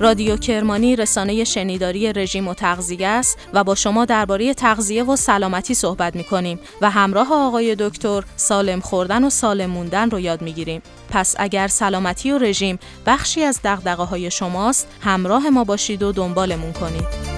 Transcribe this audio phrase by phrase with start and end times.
[0.00, 5.74] رادیو کرمانی رسانه شنیداری رژیم و تغذیه است و با شما درباره تغذیه و سلامتی
[5.74, 10.52] صحبت می کنیم و همراه آقای دکتر سالم خوردن و سالم موندن رو یاد می
[10.52, 10.82] گیریم.
[11.10, 16.72] پس اگر سلامتی و رژیم بخشی از دغدغه های شماست همراه ما باشید و دنبالمون
[16.72, 17.37] کنید.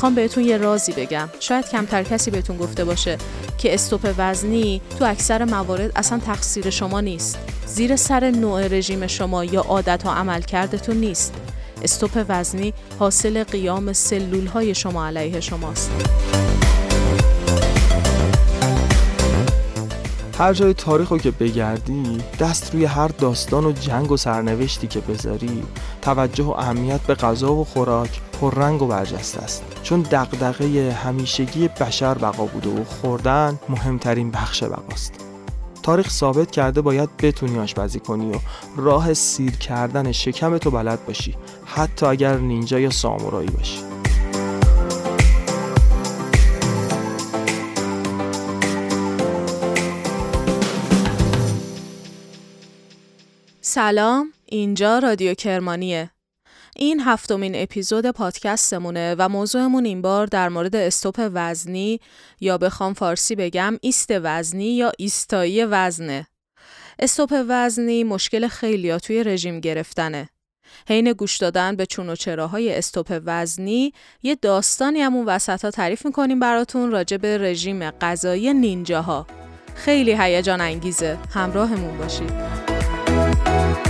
[0.00, 1.28] می‌خوام بهتون یه رازی بگم.
[1.40, 3.18] شاید کمتر کسی بهتون گفته باشه
[3.58, 7.38] که استوپ وزنی تو اکثر موارد اصلا تقصیر شما نیست.
[7.66, 11.34] زیر سر نوع رژیم شما یا عادت و عمل کردتون نیست.
[11.82, 15.90] استوپ وزنی حاصل قیام سلول های شما علیه شماست.
[20.38, 25.00] هر جای تاریخ رو که بگردی دست روی هر داستان و جنگ و سرنوشتی که
[25.00, 25.62] بذاری
[26.02, 29.69] توجه و اهمیت به غذا و خوراک پررنگ و برجسته است.
[29.82, 35.14] چون دغدغه همیشگی بشر بقا بوده و خوردن مهمترین بخش بقاست.
[35.82, 38.38] تاریخ ثابت کرده باید بتونی آشپزی کنی و
[38.76, 43.78] راه سیر کردن شکم تو بلد باشی حتی اگر نینجا یا سامورایی باشی.
[53.60, 56.10] سلام اینجا رادیو کرمانیه.
[56.82, 62.00] این هفتمین اپیزود پادکستمونه و موضوعمون این بار در مورد استوپ وزنی
[62.40, 66.26] یا بخوام فارسی بگم ایست وزنی یا ایستایی وزنه.
[66.98, 70.28] استوپ وزنی مشکل خیلی توی رژیم گرفتنه.
[70.88, 73.92] حین گوش دادن به چون و چراهای استوپ وزنی
[74.22, 79.26] یه داستانی همون وسط ها تعریف می‌کنیم براتون راجع به رژیم غذایی نینجاها.
[79.74, 81.18] خیلی هیجان انگیزه.
[81.34, 83.89] همراهمون باشید.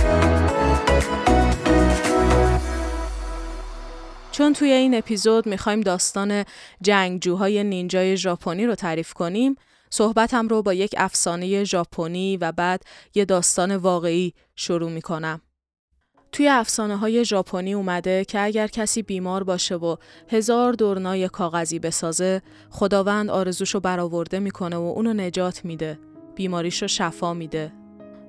[4.31, 6.43] چون توی این اپیزود می‌خوایم داستان
[6.81, 9.55] جنگجوهای نینجای ژاپنی رو تعریف کنیم،
[9.89, 12.83] صحبتم رو با یک افسانه ژاپنی و بعد
[13.15, 15.41] یه داستان واقعی شروع می‌کنم.
[16.31, 19.95] توی افسانه های ژاپنی اومده که اگر کسی بیمار باشه و
[20.29, 25.99] هزار دورنای کاغذی بسازه، خداوند آرزوشو برآورده می‌کنه و اونو نجات میده.
[26.35, 27.80] بیماریشو شفا میده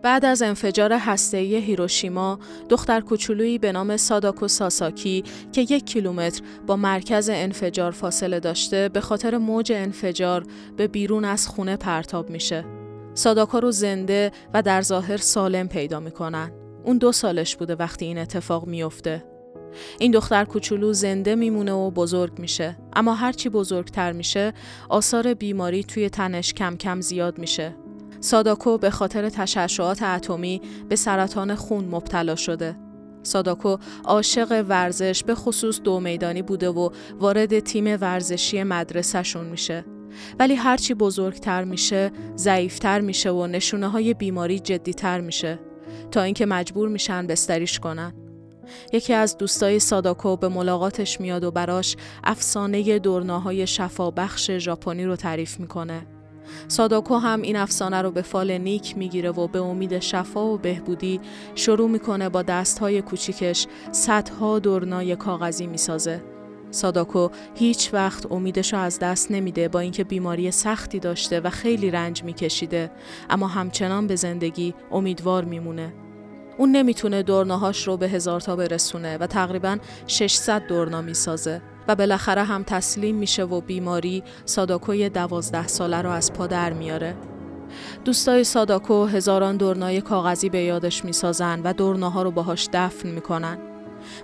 [0.03, 6.77] بعد از انفجار هسته‌ای هیروشیما، دختر کوچولویی به نام ساداکو ساساکی که یک کیلومتر با
[6.77, 10.45] مرکز انفجار فاصله داشته به خاطر موج انفجار
[10.77, 12.65] به بیرون از خونه پرتاب میشه.
[13.15, 16.53] ساداکو رو زنده و در ظاهر سالم پیدا می‌کنن.
[16.85, 19.25] اون دو سالش بوده وقتی این اتفاق میفته.
[19.99, 24.53] این دختر کوچولو زنده میمونه و بزرگ میشه اما هرچی بزرگتر میشه
[24.89, 27.75] آثار بیماری توی تنش کم کم زیاد میشه
[28.23, 32.77] ساداکو به خاطر تشعشعات اتمی به سرطان خون مبتلا شده.
[33.23, 36.89] ساداکو عاشق ورزش به خصوص دو میدانی بوده و
[37.19, 39.85] وارد تیم ورزشی مدرسهشون میشه.
[40.39, 45.59] ولی هرچی بزرگتر میشه، ضعیفتر میشه و نشونه های بیماری جدیتر میشه
[46.11, 48.13] تا اینکه مجبور میشن بستریش کنن.
[48.93, 55.61] یکی از دوستای ساداکو به ملاقاتش میاد و براش افسانه دورناهای شفابخش ژاپنی رو تعریف
[55.61, 56.07] می‌کنه.
[56.69, 61.21] ساداکو هم این افسانه رو به فال نیک می‌گیره و به امید شفا و بهبودی
[61.55, 66.23] شروع می‌کنه با دستهای کوچیکش صدها دورنای کاغذی می‌سازه.
[66.71, 71.91] ساداکو هیچ وقت امیدش رو از دست نمیده با اینکه بیماری سختی داشته و خیلی
[71.91, 72.91] رنج میکشیده
[73.31, 75.93] اما همچنان به زندگی امیدوار میمونه.
[76.59, 81.63] اون نمی‌تونه دورناهاش رو به هزار تا برسونه و تقریبا 600 دورنا می‌سازه.
[81.89, 87.17] و بالاخره هم تسلیم میشه و بیماری ساداکوی دوازده ساله رو از پا در میاره.
[88.05, 93.72] دوستای ساداکو هزاران دورنای کاغذی به یادش می‌سازن و دورناها رو باهاش دفن می‌کنن.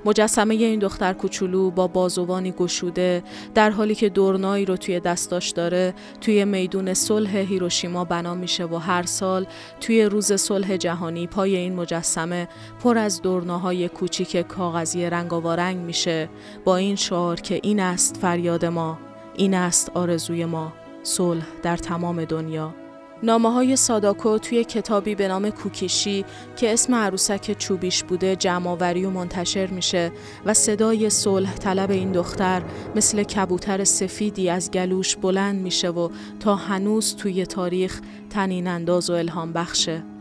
[0.04, 3.22] مجسمه این دختر کوچولو با بازوانی گشوده
[3.54, 8.76] در حالی که دورنایی رو توی دستاش داره توی میدون صلح هیروشیما بنا میشه و
[8.76, 9.46] هر سال
[9.80, 12.48] توی روز صلح جهانی پای این مجسمه
[12.82, 16.28] پر از دورناهای کوچیک کاغذی رنگاوارنگ میشه.
[16.64, 18.98] با این شعار که این است فریاد ما
[19.34, 22.87] این است آرزوی ما صلح در تمام دنیا.
[23.22, 26.24] نامه های ساداکو توی کتابی به نام کوکیشی
[26.56, 30.12] که اسم عروسک چوبیش بوده جمعآوری و منتشر میشه
[30.46, 32.62] و صدای صلح طلب این دختر
[32.96, 36.08] مثل کبوتر سفیدی از گلوش بلند میشه و
[36.40, 38.00] تا هنوز توی تاریخ
[38.30, 40.17] تنین انداز و الهام بخشه.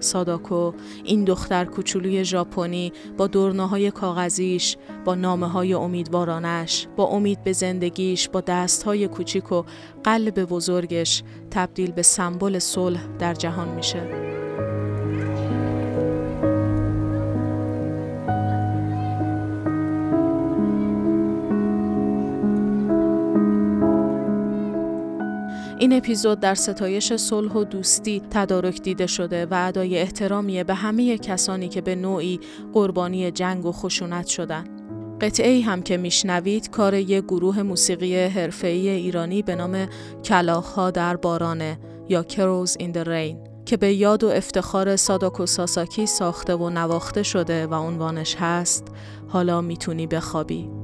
[0.00, 0.72] ساداکو
[1.04, 8.28] این دختر کوچولوی ژاپنی با دورناهای کاغذیش با نامه های امیدوارانش با امید به زندگیش
[8.28, 9.62] با دست های کوچیک و
[10.04, 14.30] قلب بزرگش تبدیل به سمبل صلح در جهان میشه.
[25.80, 31.18] این اپیزود در ستایش صلح و دوستی تدارک دیده شده و ادای احترامی به همه
[31.18, 32.40] کسانی که به نوعی
[32.72, 34.64] قربانی جنگ و خشونت شدن.
[35.20, 39.86] قطعه هم که میشنوید کار یک گروه موسیقی حرفه‌ای ایرانی به نام
[40.24, 41.78] کلاخها در بارانه
[42.08, 47.66] یا کروز این رین که به یاد و افتخار ساداکو ساساکی ساخته و نواخته شده
[47.66, 48.88] و عنوانش هست
[49.28, 50.79] حالا می‌تونی بخوابی.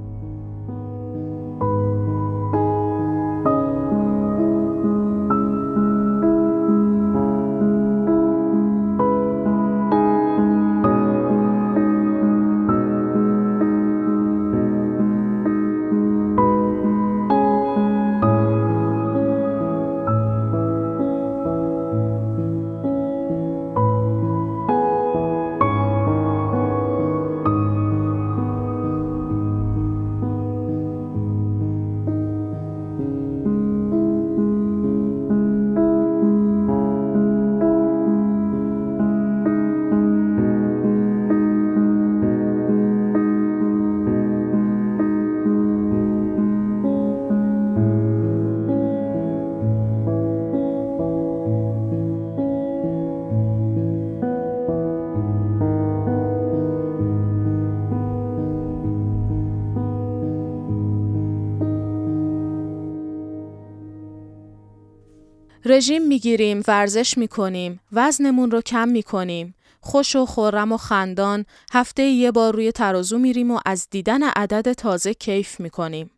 [65.77, 69.55] رژیم می‌گیریم، ورزش می‌کنیم، وزنمون رو کم می‌کنیم.
[69.81, 74.73] خوش و خورم و خندان هفته یه بار روی ترازو میریم و از دیدن عدد
[74.73, 76.11] تازه کیف می‌کنیم.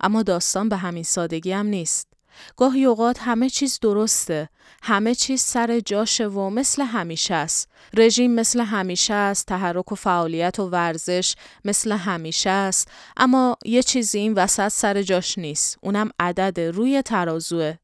[0.00, 2.08] اما داستان به همین سادگی هم نیست.
[2.56, 4.48] گاهی اوقات همه چیز درسته.
[4.82, 7.68] همه چیز سر جاشه و مثل همیشه است.
[7.94, 14.18] رژیم مثل همیشه است، تحرک و فعالیت و ورزش مثل همیشه است، اما یه چیزی
[14.18, 15.78] این وسط سر جاش نیست.
[15.82, 17.74] اونم عدد روی ترازوه.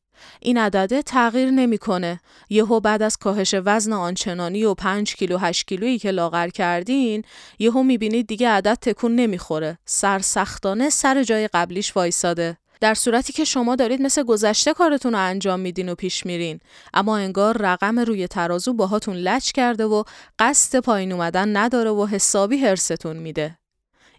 [0.41, 2.21] این عدده تغییر نمی‌کنه.
[2.51, 7.25] یهو بعد از کاهش وزن آنچنانی و 5 کیلو 8 کیلویی که لاغر کردین
[7.59, 9.79] یهو می‌بینید دیگه عدد تکون نمی‌خوره.
[9.85, 12.57] سرسختانه سر جای قبلیش وایساده.
[12.81, 16.61] در صورتی که شما دارید مثل گذشته کارتون رو انجام میدین و پیش میرین.
[16.95, 20.03] اما انگار رقم روی ترازو باهاتون لچ کرده و
[20.39, 23.59] قصد پایین اومدن نداره و حسابی هرستون میده.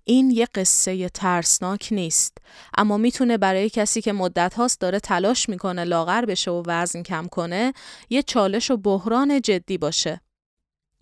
[0.05, 2.37] این یه قصه ترسناک نیست
[2.77, 7.27] اما می‌تونه برای کسی که مدت هاست داره تلاش می‌کنه لاغر بشه و وزن کم
[7.27, 7.73] کنه
[8.09, 10.21] یه چالش و بحران جدی باشه.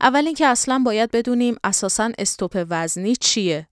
[0.01, 3.67] اول اینکه اصلا باید بدونیم اساسا استوپ وزنی چیه.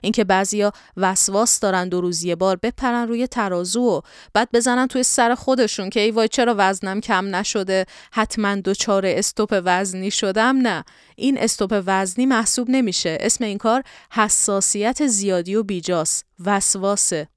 [0.00, 4.00] اینکه بعضیا وسواس دارن دو روز یه بار بپرن روی ترازو و
[4.34, 9.60] بعد بزنن توی سر خودشون که ای وای چرا وزنم کم نشده حتما دوچار استوپ
[9.64, 10.56] وزنی شدم.
[10.56, 10.84] نه
[11.16, 13.18] این استوپ وزنی محسوب نمیشه.
[13.20, 13.82] اسم این کار
[14.12, 17.28] حساسیت زیادی و بیجاس وسواسه.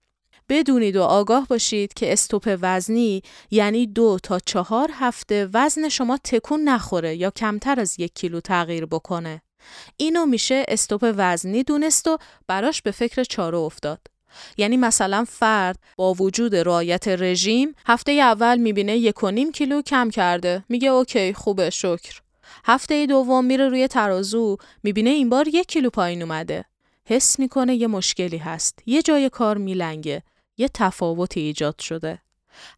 [0.50, 3.22] بدونید و آگاه باشید که استوپ وزنی
[3.52, 8.86] یعنی دو تا چهار هفته وزن شما تکون نخوره یا کمتر از یک کیلو تغییر
[8.86, 9.42] بکنه.
[9.98, 12.18] اینو میشه استوپ وزنی دونست و
[12.48, 14.00] براش به فکر چاره افتاد.
[14.58, 20.10] یعنی مثلا فرد با وجود رعایت رژیم هفته اول می‌بینه یک و نیم کیلو کم
[20.10, 20.64] کرده.
[20.70, 22.20] میگه اوکی خوبه شکر.
[22.66, 26.66] هفته دوم میره روی ترازو می‌بینه این بار یک کیلو پایین اومده.
[27.06, 28.80] حس می‌کنه یه مشکلی هست.
[28.86, 30.24] یه جای کار میلنگه.
[30.58, 32.20] یه تفاوتی ایجاد شده.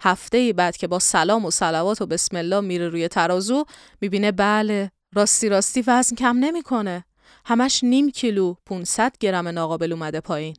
[0.01, 3.65] هفته بعد که با سلام و سلوات و بسم الله میره روی ترازو
[4.01, 7.05] می‌بینه بله راستی راستی وزن کم نمی‌کنه.
[7.45, 10.55] همش نیم کیلو 500 گرم ناقابل اومده پایین.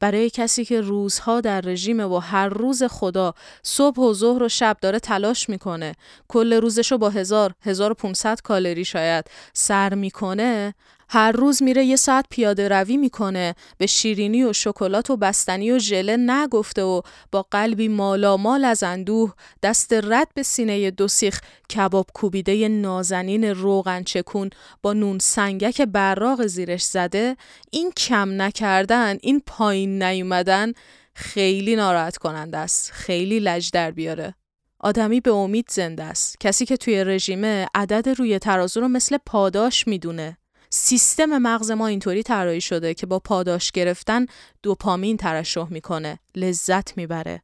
[0.00, 4.76] برای کسی که روزها در رژیم و هر روز خدا صبح و ظهر و شب
[4.80, 5.94] داره تلاش می‌کنه
[6.28, 10.74] کل روزشو با هزار 1500 کالری شاید سر می‌کنه
[11.14, 13.54] هر روز میره یه ساعت پیاده روی می‌کنه.
[13.78, 17.00] به شیرینی و شکلات و بستنی و ژله نگفته و
[17.32, 21.40] با قلبی مالامال از اندوه دست رد به سینه دو سیخ
[21.76, 24.50] کباب کوبیده نازنین روغن چکون
[24.82, 27.36] با نون سنگک براغ زیرش زده.
[27.70, 30.72] این کم نکردن این پایین نیومدن
[31.14, 32.90] خیلی ناراحت کننده است.
[32.92, 34.34] خیلی لج در بیاره.
[34.80, 36.40] آدمی به امید زنده است.
[36.40, 40.36] کسی که توی رژیمه عدد روی ترازو رو مثل پاداش می‌دونه.
[40.76, 44.26] سیستم مغز ما اینطوری طراحی شده که با پاداش گرفتن
[44.62, 47.42] دوپامین ترشح می‌کنه لذت می‌بره.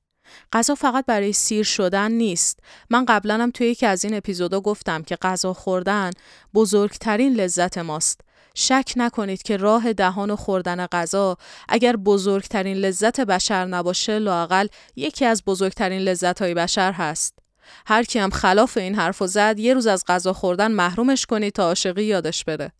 [0.52, 2.60] غذا فقط برای سیر شدن نیست.
[2.90, 6.10] من قبلا هم توی یکی از این اپیزودا گفتم که غذا خوردن
[6.54, 8.20] بزرگترین لذت ماست.
[8.54, 11.36] شک نکنید که راه دهان و خوردن غذا
[11.68, 17.38] اگر بزرگترین لذت بشر نباشه لاقل یکی از بزرگترین لذت های بشر هست.
[17.86, 21.64] هر کی هم خلاف این حرف زد یه روز از غذا خوردن محرومش کنید تا
[21.64, 22.72] عاشقی یادش بره.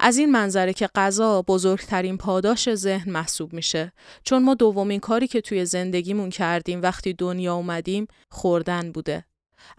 [0.00, 3.92] از این منظره که غذا بزرگترین پاداش ذهن محسوب میشه.
[4.24, 9.24] چون ما دومین کاری که توی زندگیمون کردیم وقتی دنیا اومدیم خوردن بوده.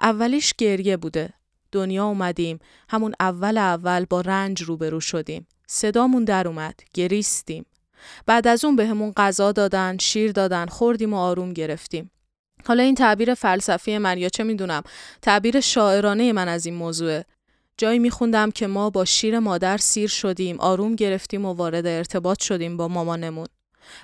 [0.01, 1.33] اولیش گریه بوده.
[1.71, 2.59] دنیا اومدیم
[2.89, 5.47] همون اول اول با رنج روبرو شدیم.
[5.67, 7.65] صدامون در اومد گریستیم.
[8.25, 12.11] بعد از اون بهمون به غذا دادن شیر دادن خوردیم و آروم گرفتیم.
[12.65, 14.83] حالا این تعبیر فلسفی من یا چه می‌دونم
[15.21, 17.25] تعبیر شاعرانه من از این موضوعه.
[17.79, 22.77] جایی میخوندم که ما با شیر مادر سیر شدیم آروم گرفتیم و وارد ارتباط شدیم
[22.77, 23.47] با مامانمون.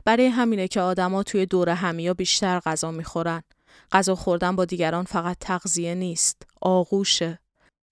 [0.05, 3.43] برای همینه که آدما توی دور همیا بیشتر غذا می‌خورن.
[3.91, 7.39] غذا خوردن با دیگران فقط تغذیه نیست آغوشه.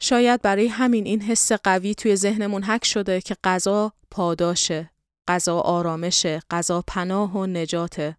[0.02, 4.92] شاید برای همین این حس قوی توی ذهنمون حک شده که غذا پاداشه
[5.28, 8.18] غذا آرامشه غذا پناه و نجاته.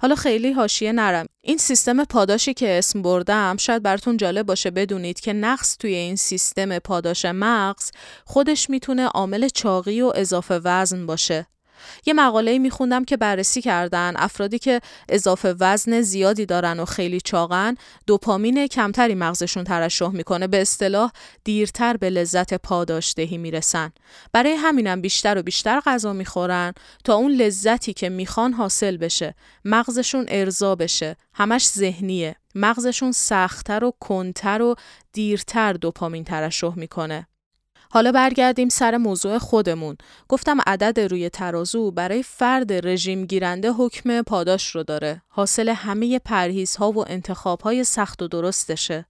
[0.00, 1.26] حالا خیلی حاشیه نرم.
[1.42, 6.16] این سیستم پاداشی که اسم بردم شاید براتون جالب باشه بدونید که نقص توی این
[6.16, 7.90] سیستم پاداش مغز
[8.24, 11.46] خودش می‌تونه عامل چاقی و اضافه وزن باشه.
[12.06, 14.12] یه مقاله میخوندم که بررسی کردن.
[14.16, 17.74] افرادی که اضافه وزن زیادی دارن و خیلی چاقن
[18.06, 20.46] دوپامین کمتری مغزشون ترشح می‌کنه.
[20.46, 21.12] به اصطلاح
[21.44, 23.92] دیرتر به لذت پاداشدهی می‌رسن.
[24.32, 26.72] برای همینم بیشتر و بیشتر غذا می‌خورن
[27.04, 29.34] تا اون لذتی که می‌خوان حاصل بشه.
[29.64, 31.16] مغزشون ارضا بشه.
[31.34, 32.36] همش ذهنیه.
[32.54, 34.74] مغزشون سختتر و کنتر و
[35.12, 37.28] دیرتر دوپامین ترشح می‌کنه.
[37.90, 39.96] حالا برگردیم سر موضوع خودمون.
[40.28, 45.22] گفتم عدد روی ترازو برای فرد رژیم گیرنده حکم پاداش رو داره.
[45.28, 49.06] حاصل همه پرهیزها و انتخابهای سخت و درستشه.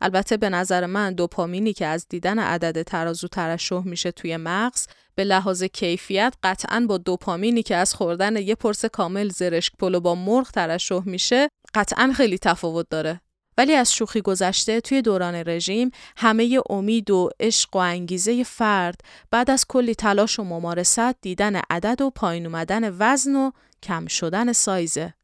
[0.00, 5.24] البته به نظر من دوپامینی که از دیدن عدد ترازو ترشح میشه توی مغز به
[5.24, 10.50] لحاظ کیفیت قطعا با دوپامینی که از خوردن یه پرس کامل زرشک پلو با مرغ
[10.50, 13.20] ترشح میشه قطعا خیلی تفاوت داره.
[13.58, 19.50] ولی از شوخی گذشته توی دوران رژیم همه امید و عشق و انگیزه فرد بعد
[19.50, 23.50] از کلی تلاش و ممارست دیدن عدد و پایین اومدن وزن و
[23.82, 25.14] کم شدن سایزه.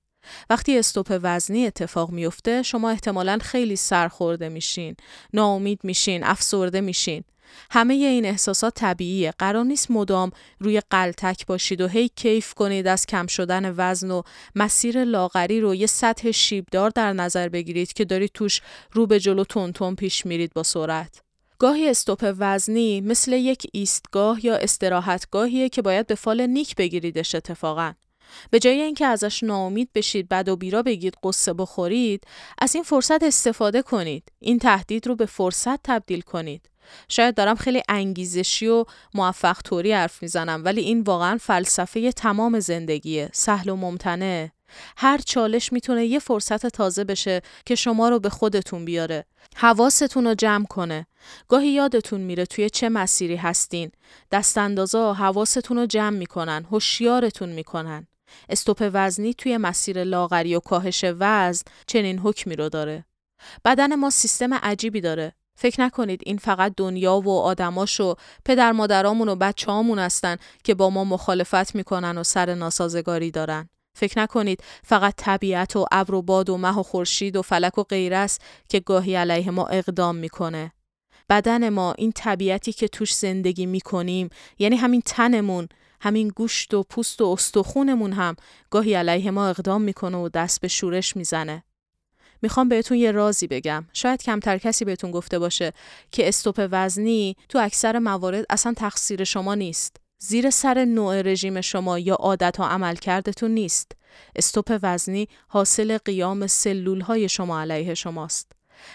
[0.50, 4.97] وقتی استوپ وزنی اتفاق میفته شما احتمالا خیلی سرخورده میشین،
[5.32, 7.25] ناامید میشین، افسرده میشین.
[7.70, 9.32] همه این احساسات طبیعیه.
[9.38, 14.22] قرار نیست مدام روی قلتک باشید و هی کیف کنید از کم شدن وزن و
[14.54, 18.60] مسیر لاغری رو یه سطح شیبدار در نظر بگیرید که دارید توش
[18.92, 21.20] رو به جلو تون پیش میرید با سرعت.
[21.58, 27.92] گاهی استوپ وزنی مثل یک ایستگاه یا استراحتگاهیه که باید به فال نیک بگیریدش اتفاقا.
[28.50, 32.24] به جای اینکه ازش ناامید بشید بد و بیرا بگید قصه بخورید
[32.58, 36.68] از این فرصت استفاده کنید این تهدید رو به فرصت تبدیل کنید
[37.09, 43.30] شاید دارم خیلی انگیزشی و موفق طوری حرف می‌زنم ولی این واقعا فلسفه تمام زندگیه
[43.33, 44.52] سهل و ممتنه.
[44.97, 49.25] هر چالش می‌تونه یه فرصت تازه بشه که شما رو به خودتون بیاره.
[49.57, 51.07] حواستون رو جمع کنه.
[51.49, 53.90] گاهی یادتون میره توی چه مسیری هستین.
[54.33, 58.07] دستاندازا حواستون رو جمع می‌کنن هوشیارتون می‌کنن.
[58.49, 63.04] استوپ وزنی توی مسیر لاغری و کاهش وزن چنین حکمی رو داره.
[63.64, 65.33] بدن ما سیستم عجیبی داره.
[65.60, 70.74] فکر نکنید این فقط دنیا و آدماش و پدر مادرامون و بچه هامون هستن که
[70.74, 73.68] با ما مخالفت می‌کنن و سر ناسازگاری دارن.
[73.94, 77.82] فکر نکنید فقط طبیعت و ابر و باد و مه و خورشید و فلک و
[77.82, 80.72] غیر است که گاهی علیه ما اقدام می‌کنه.
[81.28, 85.68] بدن ما این طبیعتی که توش زندگی می‌کنیم یعنی همین تنمون
[86.00, 88.36] همین گوشت و پوست و استخونمون هم
[88.70, 91.64] گاهی علیه ما اقدام می‌کنه و دست به شورش می‌زنه.
[92.42, 93.85] می‌خوام بهتون یه رازی بگم.
[93.92, 95.73] شاید کمتر کسی بهتون گفته باشه
[96.11, 99.97] که استوپ وزنی تو اکثر موارد اصلا تقصیر شما نیست.
[100.21, 103.92] زیر سر نوع رژیم شما یا عادت و عمل کردتون نیست.
[104.37, 108.52] استوپ وزنی حاصل قیام سلول های شما علیه شماست.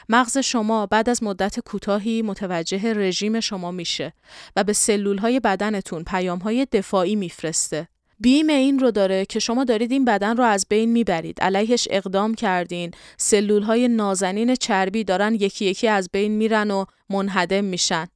[0.10, 4.14] مغز شما بعد از مدت کوتاهی متوجه رژیم شما میشه
[4.56, 7.88] و به سلول های بدنتون پیام های دفاعی میفرسته.
[8.20, 11.41] بیم این رو داره که شما دارید این بدن رو از بین می‌برید.
[11.41, 12.91] علیهش اقدام کردین.
[13.17, 18.08] سلول های نازنین چربی دارن یکی یکی از بین میرن و منهدم میشن.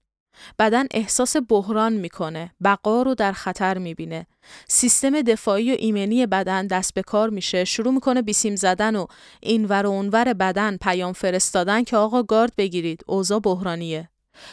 [0.59, 2.51] بدن احساس بحران می‌کنه.
[2.63, 4.27] بقا رو در خطر می‌بینه.
[4.67, 7.65] سیستم دفاعی و ایمنی بدن دست به کار میشه.
[7.65, 9.05] شروع می‌کنه بیسیم زدن و
[9.41, 13.01] اینور و اونور بدن پیام فرستادن که آقا گارد بگیرید.
[13.07, 14.09] اوضاع بحرانیه.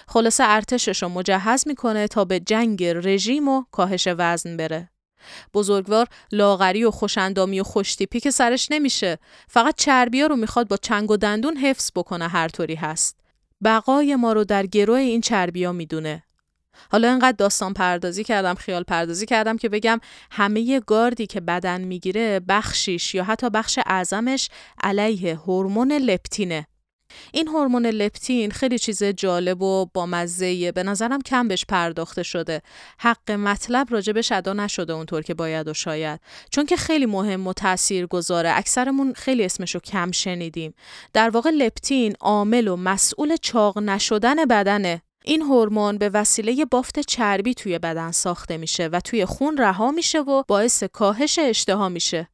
[0.08, 4.90] خلاصه ارتشش رو مجهز می‌کنه تا به جنگ رژیم و کاهش وزن بره.
[5.54, 9.18] بزرگوار لاغری و خوشندامی و خوشتیپی که سرش نمیشه.
[9.48, 13.16] فقط چربیا رو می‌خواد با چنگ و دندون حفظ بکنه هر طوری هست.
[13.64, 16.22] بقای ما رو در گروه این چربیا می‌دونه.
[16.92, 20.00] حالا اینقدر داستان پردازی کردم خیال پردازی کردم که بگم
[20.30, 24.48] همه گاردی که بدن می‌گیره بخشیش یا حتی بخش اعظمش
[24.82, 26.66] علیه هورمون لپتینه
[27.32, 30.06] این هورمون لپتین خیلی چیز جالب و با
[30.74, 32.62] به نظرم کم بهش پرداخته شده.
[32.98, 36.20] حق مطلب راجبش ادا نشده اونطور که باید و شاید.
[36.50, 40.74] چون که خیلی مهم و تأثیر گذاره اکثرمون خیلی اسمشو کم شنیدیم.
[41.12, 45.02] در واقع لپتین عامل و مسئول چاق نشدن بدنه.
[45.24, 50.20] این هورمون به وسیله بافت چربی توی بدن ساخته میشه و توی خون رها میشه
[50.20, 52.28] و باعث کاهش اشتها میشه.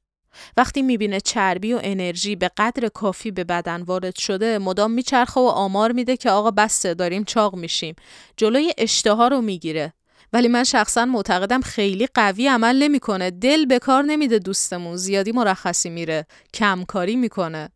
[0.57, 5.45] وقتی می‌بینه چربی و انرژی به قدر کافی به بدن وارد شده مدام میچرخه و
[5.45, 7.95] آمار میده که آقا بسته داریم چاق میشیم.
[8.37, 9.93] جلوی اشتها رو می‌گیره.
[10.33, 13.31] ولی من شخصا معتقدم خیلی قوی عمل نمی‌کنه.
[13.31, 14.97] دل به کار نمیده دوستمون.
[14.97, 16.27] زیادی مرخصی میره.
[16.55, 17.69] کمکاری می‌کنه.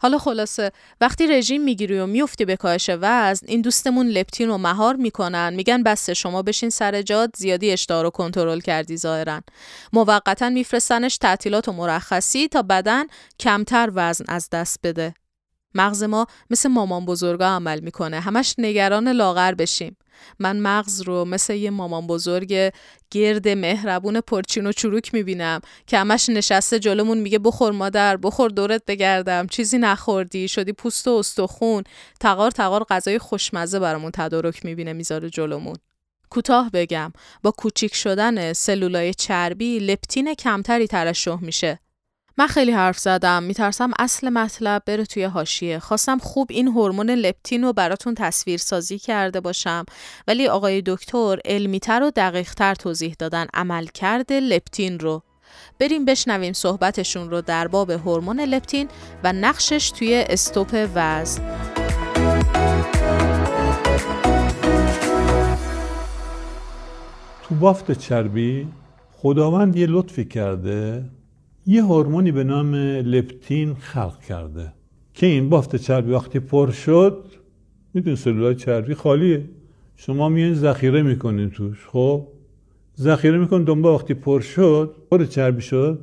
[0.00, 4.96] حالا خلاصه وقتی رژیم می‌گیری و میفتی به کاهش وزن این دوستمون لپتین رو مهار
[4.96, 5.54] می‌کنن.
[5.54, 9.40] میگن بس شما بشین سر جاد زیادی اشتها رو کنترل کردی ظاهرا.
[9.92, 13.04] موقتا میفرستنش تعطیلات و مرخصی تا بدن
[13.40, 15.14] کمتر وزن از دست بده.
[15.74, 18.20] مغز ما مثل مامان بزرگا عمل می‌کنه.
[18.20, 19.96] همش نگران لاغر بشیم.
[20.38, 22.72] من مغز رو مثل یه مامان بزرگ
[23.10, 28.82] گرد مهربون پرچین و چروک می‌بینم که همش نشسته جلومون میگه بخور مادر بخور دورت
[28.86, 29.46] بگردم.
[29.46, 31.84] چیزی نخوردی شدی پوست و استخون.
[32.20, 35.76] تقار تقار غذای خوشمزه برامون تدارک می‌بینه می‌ذاره جلومون.
[36.30, 37.12] کوتاه بگم
[37.42, 41.78] با کوچیک شدن سلولای چربی لپتین کمتری ترشح میشه.
[42.38, 43.42] من خیلی حرف زدم.
[43.42, 48.98] میترسم اصل مطلب بره توی هاشیه خواستم خوب این هورمون لپتین رو براتون تصویر سازی
[48.98, 49.84] کرده باشم.
[50.28, 55.22] ولی آقای دکتر علمیتر و دقیقتر توضیح دادن عمل کرده لپتین رو.
[55.78, 58.88] بریم بشنویم صحبتشون رو در باب هورمون لپتین
[59.24, 61.42] و نقشش توی استوپ وزن.
[67.42, 68.68] تو بافت چربی
[69.12, 71.04] خداوند یه لطفی کرده؟
[71.70, 72.74] یه هورمونی به نام
[73.14, 74.72] لپتین خلق کرده.
[75.14, 77.24] که این بافت چربی وقتی پر شد
[77.94, 79.44] میدون سلولای چربی خالیه.
[79.96, 82.26] شما میان ذخیره می‌کنین توش خب؟
[82.98, 85.98] ذخیره میکن دنبال وقتی پر شد پر چربی شد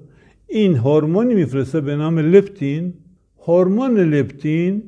[0.47, 2.93] این هورمونی میفرسته به نام لپتین
[3.47, 4.83] هورمون لپتین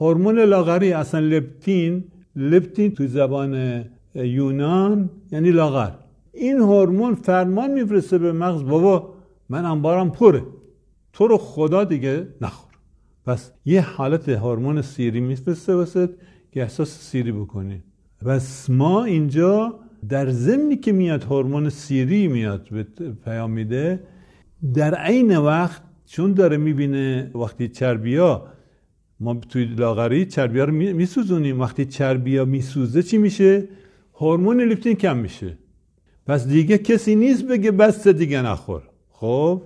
[0.00, 2.04] هورمون لاغری اصلا لپتین
[2.36, 5.90] لپتین تو زبان یونان یعنی لاغر.
[6.32, 8.62] این هورمون فرمان میفرسته به مغز.
[8.64, 9.11] بابا
[9.52, 10.42] من انبارم پره.
[11.12, 12.72] تو رو خدا دیگه نخور.
[13.26, 16.08] پس یه حالت هورمون سیری میفرسته واسه
[16.52, 17.82] که احساس سیری بکنی.
[18.26, 22.82] پس ما اینجا در ضمنی که میاد هورمون سیری میاد به
[23.24, 24.00] پیام میده
[24.74, 28.46] در عین وقت چون داره می‌بینه وقتی چربیا
[29.20, 31.60] ما توی لاغری چربیا رو میسوزونیم.
[31.60, 33.68] وقتی چربیا میسوزه چی میشه؟
[34.14, 35.58] هورمون لیپتین کم میشه.
[36.26, 38.82] پس دیگه کسی نیست بگه بس دیگه نخور.
[39.22, 39.62] خب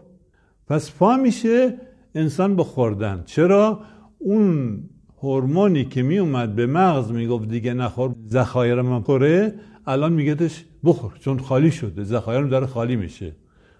[0.68, 1.74] پس پا میشه
[2.14, 3.80] انسان بخوردن چرا؟
[4.18, 4.78] اون
[5.22, 9.54] هورمونی که می اومد به مغز می‌گفت دیگه نخور ذخایر من پره
[9.86, 13.32] الان میگهش بخور چون خالی شده ذخایرم داره خالی میشه.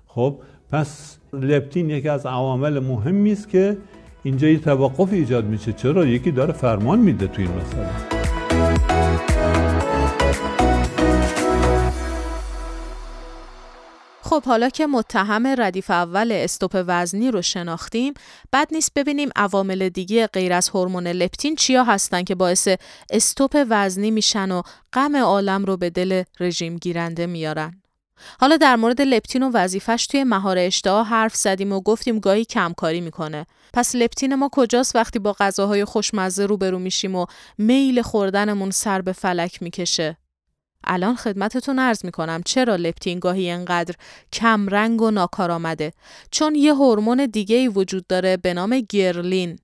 [0.06, 3.76] خب پس لپتین یکی از عوامل مهمی است که
[4.22, 5.72] اینجا یه توقف ایجاد میشه.
[5.72, 8.15] چرا؟ یکی داره فرمان میده تو این مسئله.
[14.26, 18.14] خب حالا که متهم ردیف اول استوپ وزنی رو شناختیم
[18.52, 22.68] بد نیست ببینیم عوامل دیگه غیر از هورمون لپتین چیا هستن که باعث
[23.10, 24.62] استوپ وزنی میشن و
[24.92, 27.82] غم عالم رو به دل رژیم گیرنده میارن
[28.40, 33.00] حالا در مورد لپتین و وظیفش توی مهار اشتها حرف زدیم و گفتیم گاهی کمکاری
[33.00, 33.46] می‌کنه.
[33.72, 37.26] پس لپتین ما کجاست وقتی با غذاهای خوشمزه روبرو میشیم و
[37.58, 40.16] میل خوردنمون سر به فلک می‌کشه؟
[40.86, 42.42] الان خدمتتون ارز می‌کنم.
[42.44, 43.94] چرا لپتین گاهی انقدر
[44.32, 45.92] کم رنگ و ناکارآمده
[46.30, 49.58] چون یه هورمون دیگه ای وجود داره به نام گیرلین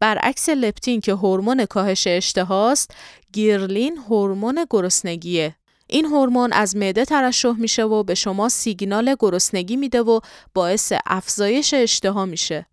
[0.00, 2.90] برعکس لپتین که هورمون کاهش اشتهاست
[3.32, 5.56] گیرلین هورمون گرسنگیه.
[5.86, 10.20] این هورمون از معده ترشح میشه و به شما سیگنال گرسنگی میده و
[10.54, 12.66] باعث افزایش اشتها میشه.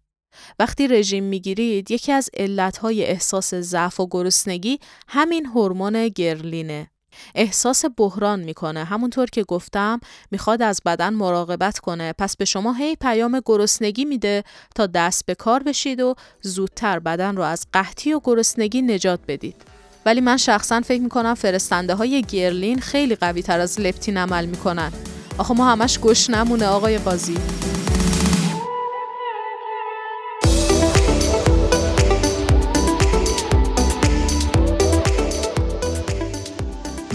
[0.59, 6.89] وقتی رژیم می‌گیرید یکی از علتهای احساس ضعف و گرسنگی همین هورمون گرلینه.
[7.35, 8.83] احساس بحران می‌کنه.
[8.83, 9.99] همونطور که گفتم
[10.31, 12.13] می‌خواد از بدن مراقبت کنه.
[12.13, 14.43] پس به شما هی پیام گرسنگی میده
[14.75, 19.55] تا دست به کار بشید و زودتر بدن رو از قحطی و گرسنگی نجات بدید.
[20.05, 24.91] ولی من شخصا فکر می‌کنم فرستنده های گرلین خیلی قوی تر از لپتین عمل می‌کنن.
[25.37, 27.66] آخه ما همش گشنمونه آقای قاضی.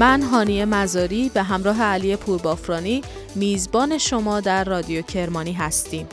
[0.02, 3.02] من هانیه مزاری به همراه علی پوربافرانی
[3.34, 6.06] میزبان شما در رادیو کرمانی هستیم.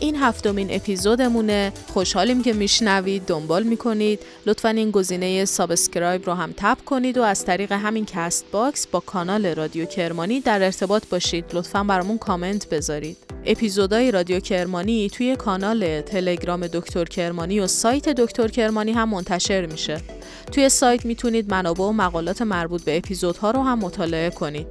[0.00, 1.72] این هفتمین اپیزودمونه.
[1.92, 3.26] خوشحالیم که میشنوید.
[3.26, 4.20] دنبال می‌کنید.
[4.46, 9.46] لطفا این گزینه subscribe رو هم tap کنید و از طریق همین Castbox با کانال
[9.46, 11.44] رادیو کرمانی در ارتباط باشید.
[11.52, 13.16] لطفا برامون کامنت بذارید.
[13.44, 20.00] اپیزودهای رادیو کرمانی توی کانال تلگرام دکتر کرمانی و سایت دکتر کرمانی هم منتشر میشه.
[20.52, 24.66] توی سایت می‌تونید منابع و مقالات مربوط به اپیزودها رو هم مطالعه کنید.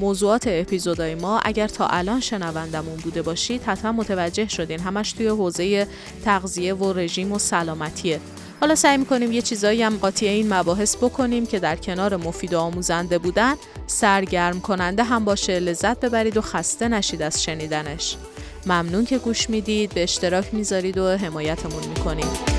[0.00, 5.86] موضوعات اپیزودهای ما اگر تا الان شنوندمون بوده باشید حتما متوجه شدین همش توی حوزه
[6.24, 8.20] تغذیه و رژیم و سلامتیه.
[8.60, 12.58] حالا سعی می‌کنیم یه چیزایی هم قاطی این مباحث بکنیم که در کنار مفید و
[12.58, 13.54] آموزنده بودن
[13.86, 15.58] سرگرم کننده هم باشه.
[15.58, 18.16] لذت ببرید و خسته نشید از شنیدنش.
[18.66, 22.58] ممنون که گوش می‌دید به اشتراک می‌ذارید و حمایتمون می‌کنید.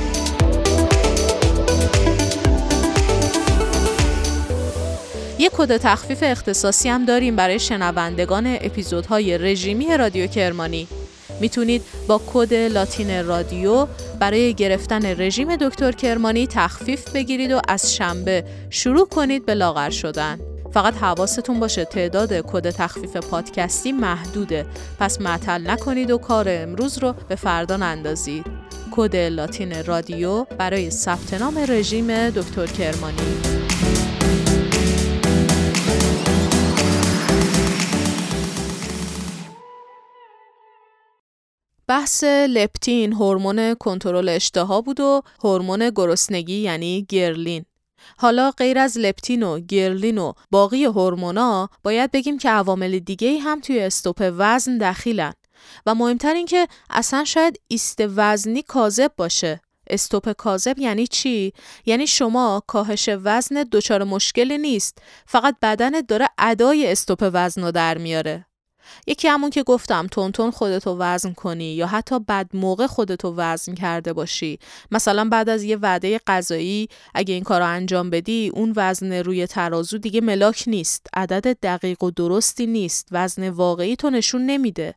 [5.39, 10.87] یک کد تخفیف اختصاصی هم داریم برای شنوندگان اپیزودهای رژیمی رادیو کرمانی.
[11.41, 13.87] می‌تونید با کد لاتین رادیو
[14.19, 20.39] برای گرفتن رژیم دکتر کرمانی تخفیف بگیرید و از شنبه شروع کنید به لاغر شدن.
[20.73, 24.65] فقط حواستون باشه تعداد کد تخفیف پادکستی محدوده
[24.99, 28.45] پس معطل نکنید و کار امروز رو به فردا نندازید.
[28.91, 33.48] کد لاتین رادیو برای ثبت نام رژیم دکتر کرمانی
[41.89, 47.65] بحث لپتین هورمون کنترل اشتها بود و هورمون گرسنگی یعنی گرلین.
[48.17, 53.59] حالا غیر از لپتین و گرلین و باقی هورمونا باید بگیم که عوامل دیگه هم
[53.59, 55.33] توی استوپ وزن دخیلن.
[55.85, 59.61] و مهمتر این که اصلا شاید ایست وزنی کاذب باشه.
[59.87, 61.53] استوپ کاذب یعنی چی؟
[61.85, 67.97] یعنی شما کاهش وزن دچار مشکلی نیست فقط بدنت داره ادای استوپ وزن رو در
[67.97, 68.48] میاره.
[69.07, 74.13] یکی همون که گفتم تون خودتو وزن کنی یا حتی بد موقع خودتو وزن کرده
[74.13, 74.59] باشی.
[74.91, 79.47] مثلا بعد از یه وعده غذایی اگه این کار رو انجام بدی اون وزن روی
[79.47, 81.07] ترازو دیگه ملاک نیست.
[81.13, 83.07] عدد دقیق و درستی نیست.
[83.11, 84.95] وزن واقعی تو نشون نمیده.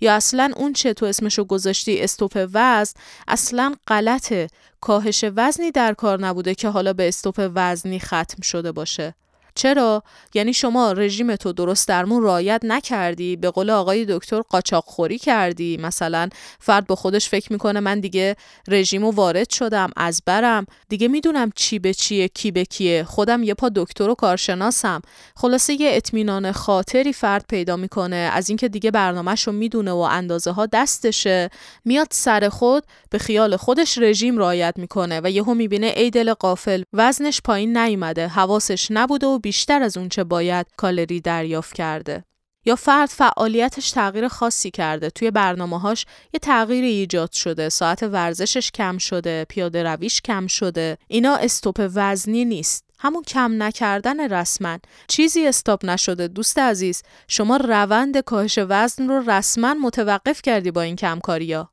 [0.00, 2.92] یا اصلا اون چه تو اسمشو گذاشتی استوپ وزن
[3.28, 4.48] اصلا غلطه.
[4.80, 9.14] کاهش وزنی در کار نبوده که حالا به استوپ وزنی ختم شده باشه.
[9.56, 10.02] چرا؟
[10.34, 15.76] یعنی شما رژیم تو درست درمون رعایت نکردی به قول آقای دکتر قاچاق خوری کردی.
[15.76, 16.28] مثلا
[16.60, 18.36] فرد با خودش فکر می‌کنه من دیگه
[18.68, 20.66] رژیم و وارد شدم از برم.
[20.88, 23.04] دیگه می‌دونم چی به چیه کی به کیه.
[23.04, 25.02] خودم یه پا دکتر و کارشناسم.
[25.36, 28.30] خلاصه یه اطمینان خاطری فرد پیدا می‌کنه.
[28.32, 31.50] از اینکه دیگه برنامهش رو می‌دونه و اندازه ها دستشه.
[31.84, 36.82] میاد سر خود به خیال خودش رژیم رعایت می‌کنه و یهو می‌بینه ای دل قافل
[36.92, 42.24] وزنش پایین نیومده حواسش نبوده و بیشتر از اونچه باید کالری دریافت کرده.
[42.64, 45.10] یا فرد فعالیتش تغییر خاصی کرده.
[45.10, 47.68] توی برنامه هاش یه تغییر ایجاد شده.
[47.68, 50.98] ساعت ورزشش کم شده پیاده رویش کم شده.
[51.08, 52.84] اینا استوپ وزنی نیست.
[52.98, 54.78] همون کم نکردن رسما
[55.08, 56.28] چیزی استاپ نشده.
[56.28, 61.70] دوست عزیز شما روند کاهش وزن رو رسما متوقف کردی با این کمکاریا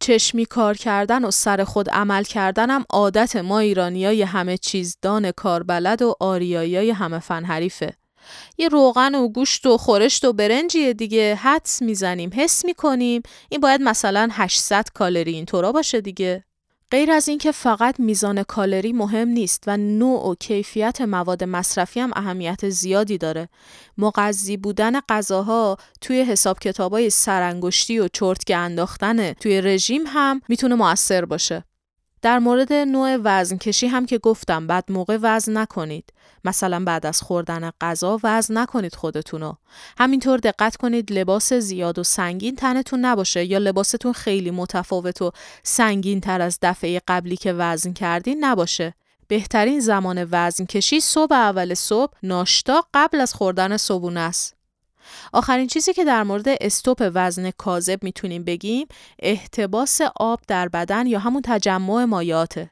[0.00, 5.30] چشمی کار کردن و سر خود عمل کردن هم عادت ما ایرانیای همه چیز دان
[5.30, 7.96] کاربلد و آریایی همه فن حریفه.
[8.58, 13.82] یه روغن و گوشت و خورشت و برنجیه دیگه حدس می‌زنیم حس می‌کنیم این باید
[13.82, 16.44] مثلا 800 کالری اینطورا باشه دیگه
[16.90, 22.10] غیر از اینکه فقط میزان کالری مهم نیست و نوع و کیفیت مواد مصرفی هم
[22.16, 23.48] اهمیت زیادی داره.
[23.98, 31.24] مغذی بودن غذاها توی حساب کتابای سرانگشتی و چرتگه انداختن توی رژیم هم می‌تونه موثر
[31.24, 31.64] باشه.
[32.22, 36.12] در مورد نوع وزن کشی هم که گفتم بعد موقع وزن نکنید.
[36.44, 39.52] مثلا بعد از خوردن غذا وزن نکنید خودتونو.
[39.98, 45.30] همینطور دقت کنید لباس زیاد و سنگین تنتون نباشه یا لباستون خیلی متفاوت و
[45.62, 48.94] سنگین تر از دفعه قبلی که وزن کردین نباشه.
[49.28, 54.54] بهترین زمان وزن کشی صبح اول صبح ناشتا قبل از خوردن صبحونه است.
[55.32, 58.86] آخرین چیزی که در مورد استوپ وزن کاذب می‌تونیم بگیم
[59.18, 62.70] احتباس آب در بدن یا همون تجمع مایاته.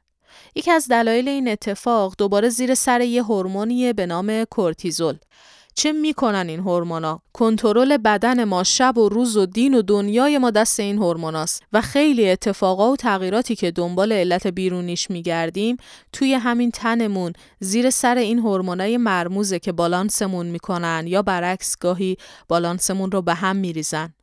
[0.55, 5.19] یکی از دلایل این اتفاق دوباره زیر سر یه هورمونیه به نام کورتیزول.
[5.75, 10.51] چه می‌کنن این هورمونا؟ کنترل بدن ما شب و روز و دین و دنیای ما
[10.51, 15.77] دست این هورموناست و خیلی اتفاقا و تغییراتی که دنبال علت بیرونیش میگردیم
[16.13, 22.17] توی همین تنمون زیر سر این هورمونای مرموزه که بالانسمون می‌کنن یا برعکس گاهی
[22.49, 24.15] بالانسمون رو به هم میریزن.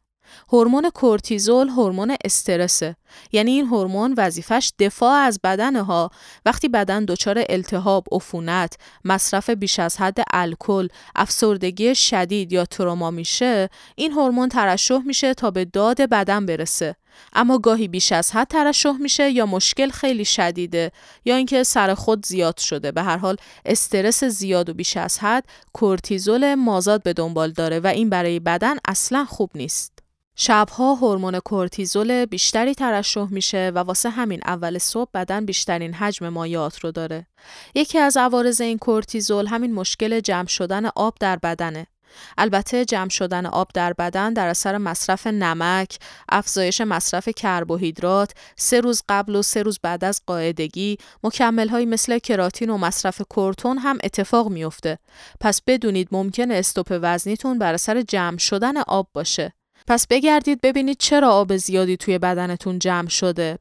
[0.54, 2.96] هورمون کورتیزول هورمون استرسه.
[3.32, 6.12] یعنی این هورمون وظیفش دفاع از بدنه ها
[6.46, 13.70] وقتی بدن دچار التهاب عفونت مصرف بیش از حد الکل افسردگی شدید یا تروما میشه
[13.96, 16.96] این هورمون ترشح میشه تا به داد بدن برسه.
[17.34, 20.92] اما گاهی بیش از حد ترشح میشه یا مشکل خیلی شدیده
[21.26, 22.92] یا اینکه سر خود زیاد شده.
[22.92, 27.88] به هر حال استرس زیاد و بیش از حد کورتیزول مازاد به دنبال داره و
[27.88, 29.99] این برای بدن اصلا خوب نیست.
[30.42, 36.80] شبها هورمون کورتیزول بیشتری ترشح میشه و واسه همین اول صبح بدن بیشترین حجم مایعات
[36.80, 37.28] رو داره.
[37.76, 41.88] یکی از عوارض این کورتیزول همین مشکل جمع شدن آب در بدنه.
[42.38, 45.98] البته جمع شدن آب در بدن در اثر مصرف نمک،
[46.30, 52.70] افزایش مصرف کربوهیدرات، سه روز قبل و سه روز بعد از قاعدگی، مکملهایی مثل کراتین
[52.70, 55.00] و مصرف کورتون هم اتفاق میافته.
[55.40, 59.54] پس بدونید ممکنه استوپ وزنیتون بر اثر جمع شدن آب باشه.
[59.90, 63.60] پس بگردید ببینید چرا آب زیادی توی بدنتون جمع شده.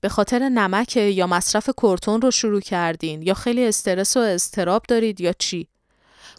[0.00, 5.20] به خاطر نمک یا مصرف کورتون رو شروع کردین یا خیلی استرس و استراب دارید
[5.20, 5.68] یا چی؟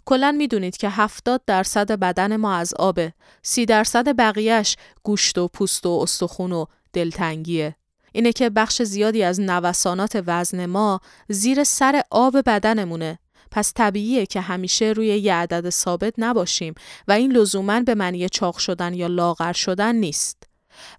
[0.04, 3.12] کلا می‌دونید که 70 درصد بدن ما از آبه.
[3.42, 7.76] 30 درصد بقیهش گوشت و پوست و استخون و دلتنگیه.
[8.12, 13.18] اینه که بخش زیادی از نوسانات وزن ما زیر سر آب بدنمونه
[13.52, 16.74] پس طبیعیه که همیشه روی یه عدد ثابت نباشیم
[17.08, 20.51] و این لزوما به معنی چاق شدن یا لاغر شدن نیست.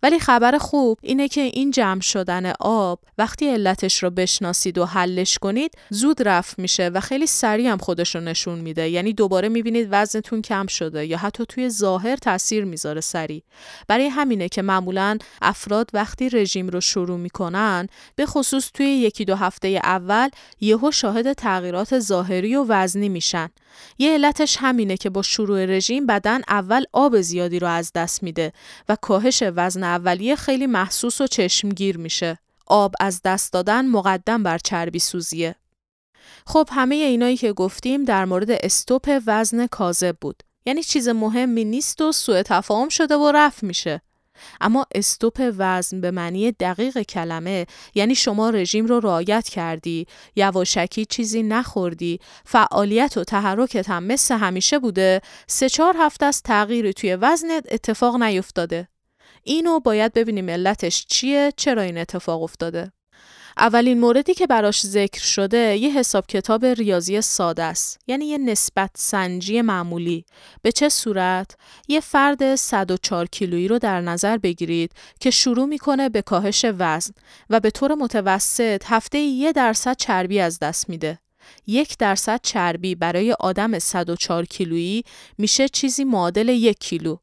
[0.04, 5.38] ولی خبر خوب اینه که این جمع شدن آب وقتی علتش رو بشناسید و حلش
[5.38, 8.90] کنید زود رفت میشه و خیلی سریع هم خودش رو نشون میده.
[8.90, 13.44] یعنی دوباره می‌بینید وزنتون کم شده یا حتی توی ظاهر تاثیر می‌ذاره سریع.
[13.88, 19.36] برای همینه که معمولا افراد وقتی رژیم رو شروع می‌کنن به خصوص توی یکی دو
[19.36, 20.30] هفته اول
[20.62, 23.50] یهو شاهد تغییرات ظاهری و وزنی میشن.
[23.98, 28.54] یه علتش همینه که با شروع رژیم بدن اول آب زیادی رو از دست میده
[28.90, 32.40] و کاهش وزن اولیه خیلی محسوس و چشمگیر میشه.
[32.68, 35.56] آب از دست دادن مقدم بر چربی سوزیه.
[36.48, 40.44] خب همه اینایی که گفتیم در مورد استوپ وزن کاذب بود.
[40.66, 44.02] یعنی چیز مهمی نیست و سوء تفاهم شده و رفت میشه.
[44.62, 47.66] اما استوپ وزن به معنی دقیق کلمه
[47.96, 54.80] یعنی شما رژیم رو رعایت کردی یواشکی چیزی نخوردی فعالیت و تحرکت هم مثل همیشه
[54.80, 58.88] بوده سه چهار هفته از تغییری توی وزنت اتفاق نیفتاده.
[59.44, 62.92] اینو باید ببینیم علتش چیه چرا این اتفاق افتاده؟
[63.58, 68.00] اولین موردی که براش ذکر شده یه حساب کتاب ریاضی ساده است.
[68.08, 70.26] یعنی یه نسبت سنجی معمولی.
[70.62, 71.56] به چه صورت؟
[71.88, 77.14] یه فرد 104 کیلویی رو در نظر بگیرید که شروع می‌کنه به کاهش وزن
[77.50, 81.20] و به طور متوسط هفته یه درصد چربی از دست میده.
[81.68, 85.04] یک درصد چربی برای آدم 104 کیلویی
[85.38, 87.18] میشه چیزی معادل یک کیلو.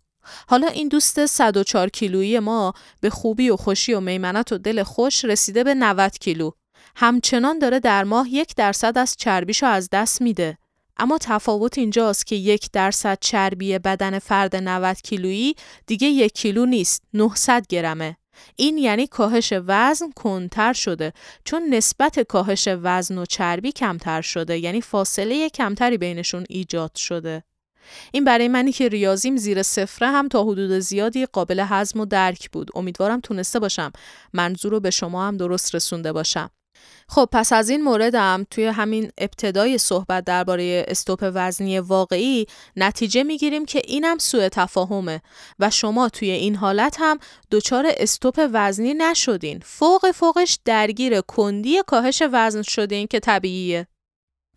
[0.48, 5.24] حالا این دوست 104 کیلویی ما به خوبی و خوشی و میمنت و دل خوش
[5.24, 6.50] رسیده به 90 کیلو.
[6.96, 10.59] همچنان داره در ماه یک درصد از چربیشو از دست میده.
[10.96, 15.54] اما تفاوت اینجاست که یک درصد چربی بدن فرد 90 کیلویی
[15.87, 18.16] دیگه یک کیلو نیست 900 گرمه.
[18.56, 21.12] این یعنی کاهش وزن کنتر شده
[21.44, 27.42] چون نسبت کاهش وزن و چربی کمتر شده یعنی فاصله کمتری بینشون ایجاد شده.
[28.12, 32.50] این برای منی که ریاضیم زیر صفره هم تا حدود زیادی قابل هضم و درک
[32.50, 32.70] بود.
[32.74, 33.92] امیدوارم تونسته باشم
[34.32, 36.50] منظور رو به شما هم درست رسونده باشم.
[37.08, 43.64] خب پس از این موردم توی همین ابتدای صحبت درباره استوپ وزنی واقعی نتیجه می‌گیریم
[43.64, 45.22] که اینم سوء تفاهمه
[45.58, 47.18] و شما توی این حالت هم
[47.50, 53.86] دچار استوپ وزنی نشدین فوق فوقش درگیر کندی کاهش وزن شدین که طبیعیه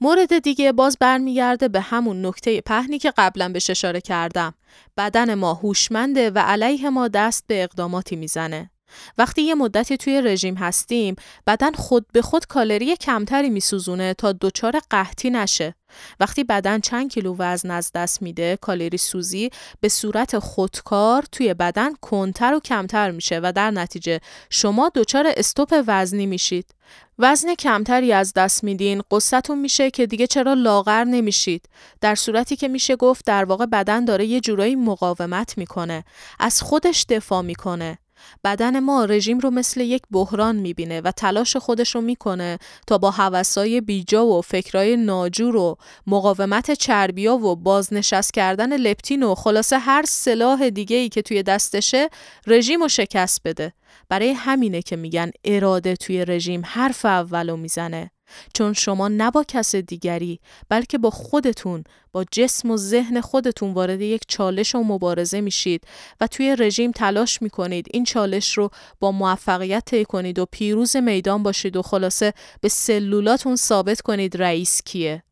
[0.04, 4.54] مورد دیگه باز برمیگرده به همون نکته پهنی که قبلا بهش اشاره کردم.
[4.98, 8.70] بدن ما هوشمنده و علیه ما دست به اقداماتی می‌زنه.
[9.18, 11.16] وقتی یه مدتی توی رژیم هستیم
[11.48, 15.76] بدن خود به خود کالری کمتری میسوزونه تا دچار قحطی نشه.
[16.20, 19.50] وقتی بدن چند کیلو وزن از دست میده کالری سوزی
[19.82, 25.84] به صورت خودکار توی بدن کنتر و کمتر میشه و در نتیجه شما دچار استوپ
[25.88, 26.76] وزنی میشید.
[27.20, 31.70] وزن کمتری از دست میدین قصتون میشه که دیگه چرا لاغر نمیشید.
[32.02, 36.04] در صورتی که میشه گفت در واقع بدن داره یه جورایی مقاومت می‌کنه
[36.40, 37.98] از خودش دفاع می‌کنه.
[38.44, 42.58] بدن ما رژیم رو مثل یک بحران می‌بینه و تلاش خودش رو می‌کنه
[42.88, 49.36] تا با حوثای بیجا و فکرای ناجور و مقاومت چربیا و بازنشست کردن لپتین و
[49.36, 52.10] خلاصه هر سلاح دیگه ای که توی دستشه
[52.48, 53.74] رژیم رو شکست بده.
[54.10, 58.12] برای همینه که میگن اراده توی رژیم حرف اولو می‌زنه.
[58.54, 64.02] چون شما نه با کس دیگری بلکه با خودتون با جسم و ذهن خودتون وارد
[64.02, 65.84] یک چالش و مبارزه میشید
[66.22, 68.70] و توی رژیم تلاش می‌کنید این چالش رو
[69.00, 74.82] با موفقیت طی کنید و پیروز میدان باشید و خلاصه به سلولاتون ثابت کنید رئیس
[74.86, 75.24] کیه.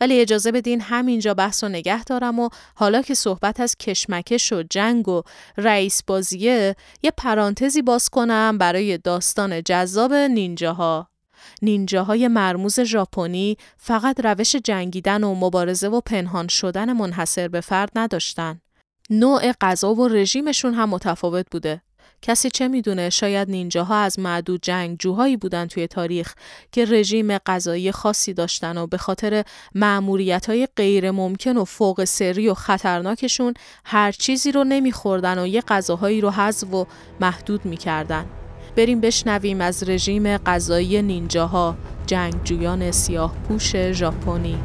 [0.00, 4.62] ولی اجازه بدین همینجا بحث و نگه دارم و حالا که صحبت از کشمکش و
[4.70, 5.22] جنگ و
[5.56, 11.11] رئیس بازیه یه پرانتزی باز کنم برای داستان جذاب نینجاها.
[11.62, 18.60] نینجاهای مرموز ژاپنی فقط روش جنگیدن و مبارزه و پنهان شدن منحصر به فرد نداشتن.
[19.10, 21.82] نوع غذا و رژیمشون هم متفاوت بوده.
[22.22, 26.34] کسی چه می‌دونه شاید نینجاها از معدود جنگجوهایی بودن توی تاریخ
[26.72, 32.48] که رژیم غذایی خاصی داشتن و به خاطر معمولیت های غیر ممکن و فوق سری
[32.48, 36.86] و خطرناکشون هر چیزی رو نمیخوردن و یه غذاهایی رو حذف و
[37.20, 38.41] محدود می‌کردن.
[38.76, 44.58] بریم بشنویم از رژیم غذایی نینجاها جنگجویان سیاه پوش ژاپنی.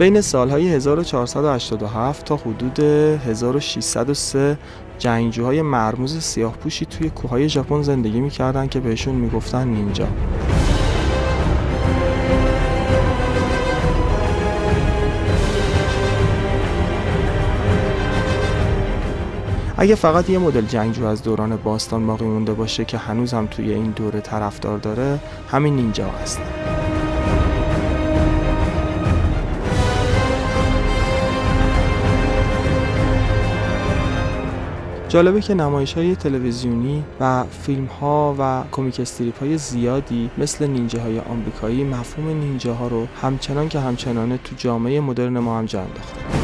[0.00, 4.58] بین سالهای 1487 تا حدود 1603
[4.98, 10.06] جنگجوهای مرموز سیاه پوشی توی کوههای ژاپن زندگی می‌کردن که بهشون می‌گفتن نینجا.
[19.76, 23.72] اگه فقط یه مدل جنگجو از دوران باستان باقی مونده باشه که هنوز هم توی
[23.72, 25.18] این دوره طرفدار داره
[25.50, 26.79] همین نینجا هستن
[35.10, 41.02] جالبه که نمایش های تلویزیونی و فیلم ها و کمیک استریپ های زیادی مثل نینجا
[41.02, 45.80] های آمریکایی مفهوم نینجا ها رو همچنان که همچنانه تو جامعه مدرن ما هم جا
[45.80, 46.39] انداختن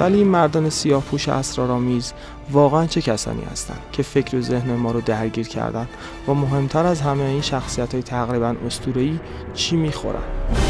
[0.00, 2.12] ولی این مردان سیاه پوش اسرارآمیز
[2.50, 5.88] واقعا چه کسانی هستند که فکر و ذهن ما رو درگیر کردن
[6.28, 9.18] و مهمتر از همه این شخصیت های تقریبا اسطوره‌ای
[9.54, 10.69] چی می‌خورن؟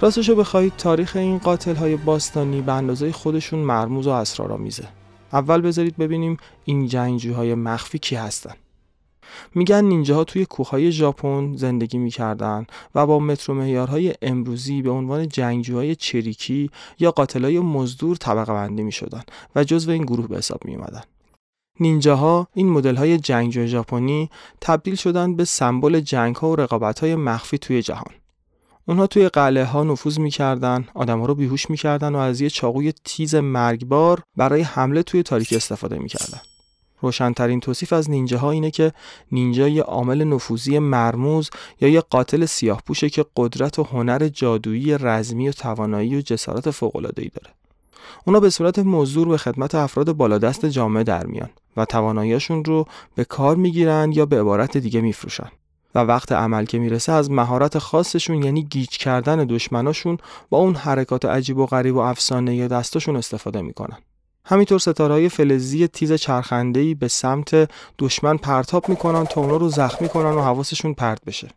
[0.00, 4.88] راستشو بخواید تاریخ این قاتل های باستانی به اندازه خودشون مرموز و اسرارآمیزه
[5.32, 8.54] اول بذارید ببینیم این جنگجوهای مخفی کی هستن
[9.54, 15.94] میگن نینجاها توی کوههای ژاپن زندگی می‌کردن و با مترو معیارهای امروزی به عنوان جنگجوهای
[15.96, 19.22] چریکی یا قاتلای مزدور طبقه بندی می‌شدن
[19.56, 21.02] و جزو این گروه به حساب می اومدن.
[21.80, 24.30] نینجاها این مدل های جنگجو ژاپنی
[24.60, 28.25] تبدیل شدن به سمبل جنگ ها و رقابت های مخفی توی جهان.
[28.88, 32.92] اونها توی قلعه ها نفوذ می‌کردن آدم ها رو بیهوش می‌کردن و از یه چاقوی
[33.04, 36.40] تیز مرگبار برای حمله توی تاریکی استفاده می‌کردن
[37.00, 38.92] روشنترین توصیف از نینجاها اینه که
[39.32, 44.98] نینجا یه عامل نفوذی مرموز یا یه قاتل سیاه پوشه که قدرت و هنر جادویی
[44.98, 47.54] رزمی و توانایی و جسارت فوق‌العاده‌ای داره.
[48.24, 53.24] اونا به صورت مزدور به خدمت افراد بالادست جامعه در میان و تواناییشون رو به
[53.24, 55.48] کار می‌گیرن یا به عبارت دیگه میفروشن.
[55.96, 60.18] و وقت عمل که می‌رسه از مهارت خاصشون یعنی گیج کردن دشمناشون
[60.50, 63.96] با اون حرکات عجیب و غریب و افسانه دستاشون استفاده می‌کنن.
[64.44, 70.30] همینطور ستارهای فلزی تیز چرخندهی به سمت دشمن پرتاب می‌کنن تا اونا رو زخمی کنن
[70.30, 71.48] و حواسشون پرت بشه.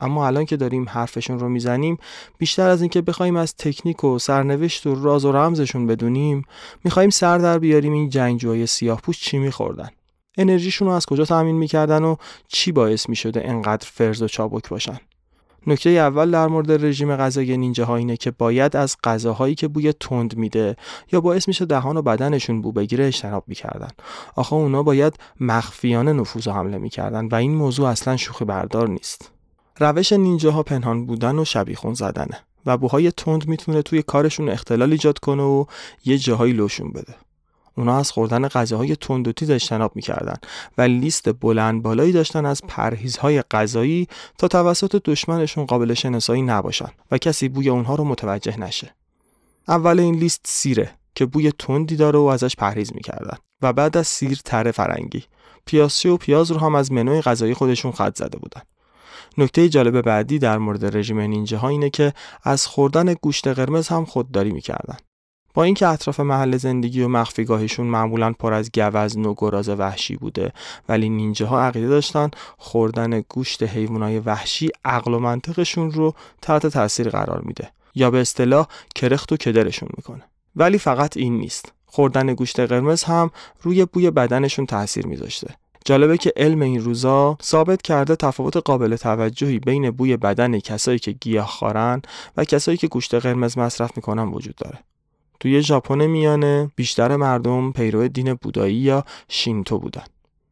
[0.00, 1.98] اما الان که داریم حرفشون رو می‌زنیم
[2.38, 6.44] بیشتر از اینکه بخوایم از تکنیک و سرنوشت و راز و رمزشون بدونیم
[6.84, 9.88] می‌خوایم سر در بیاریم این جنگجوهای سیاه پوش چی میخوردن
[10.38, 12.16] انرژیشون رو از کجا تامین می‌کردن و
[12.48, 15.00] چی باعث می‌شده انقدر فرز و چابک باشن؟
[15.66, 20.36] نکته اول در مورد رژیم غذایی نینجاها اینه که باید از غذاهایی که بوی تند
[20.36, 20.76] میده
[21.12, 23.90] یا باعث میشه دهان و بدنشون بو بگیره اجتناب می‌کردن.
[24.36, 29.30] آخه اونا باید مخفیانه نفوذ و حمله می‌کردن و این موضوع اصلا شوخی بردار نیست.
[29.80, 35.18] روش نینجاها پنهان بودن و شبیخون زدنه و بوهای تند می‌تونه توی کارشون اختلال ایجاد
[35.18, 35.64] کنه و
[36.04, 37.14] یه جاهایی لوشون بده.
[37.78, 38.96] اونا از خوردن غذاهای
[39.36, 40.36] تیز اجتناب می‌کردن
[40.78, 44.08] و لیست بلند بالایی داشتن از پرهیزهای غذایی
[44.38, 48.94] تا توسط دشمنشون قابل شناسایی نباشن و کسی بوی اونها رو متوجه نشه.
[49.68, 54.06] اول این لیست سیره که بوی تندی داره و ازش پرهیز می‌کردن و بعد از
[54.06, 55.24] سیر تره فرنگی
[55.66, 58.62] پیازچه و پیاز رو هم از منوی غذایی خودشون خط زده بودن.
[59.38, 62.12] نکته جالب بعدی در مورد رژیم نینجاها اینه که
[62.42, 64.96] از خوردن گوشت قرمز هم خودداری می‌کردن.
[65.58, 70.52] با اینکه اطراف محل زندگی و مخفیگاهشون معمولا پر از گوزن و گراز وحشی بوده
[70.88, 77.40] ولی نینجاها عقیده داشتن خوردن گوشت حیوانات وحشی عقل و منطقشون رو تحت تاثیر قرار
[77.40, 80.22] میده یا به اصطلاح کرخت و کدرشون می‌کنه.
[80.56, 81.72] ولی فقط این نیست.
[81.86, 83.30] خوردن گوشت قرمز هم
[83.62, 85.54] روی بوی بدنشون تاثیر میذاشته.
[85.84, 91.12] جالبه که علم این روزا ثابت کرده تفاوت قابل توجهی بین بوی بدن کسایی که
[91.12, 92.02] گیاه خارن
[92.36, 94.78] و کسایی که گوشت قرمز مصرف می‌کنن وجود داره.
[95.40, 100.04] توی ژاپن میانه بیشتر مردم پیرو دین بودایی یا شینتو بودن.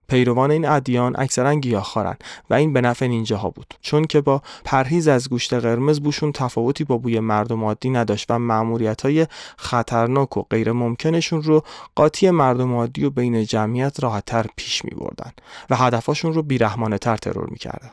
[0.08, 2.16] پیروان این ادیان اکثرا گیاهخوارن
[2.50, 6.84] و این به نفع نینجاها بود چون که با پرهیز از گوشت قرمز بوشون تفاوتی
[6.84, 9.26] با بوی مردم عادی نداشت و معمولیت های
[9.56, 11.62] خطرناک و غیر ممکنشون رو
[11.94, 15.32] قاطی مردم عادی و بین جمعیت راحتتر پیش می بردن
[15.70, 17.90] و هدفاشون رو بیرحمانه تر ترور می‌کردن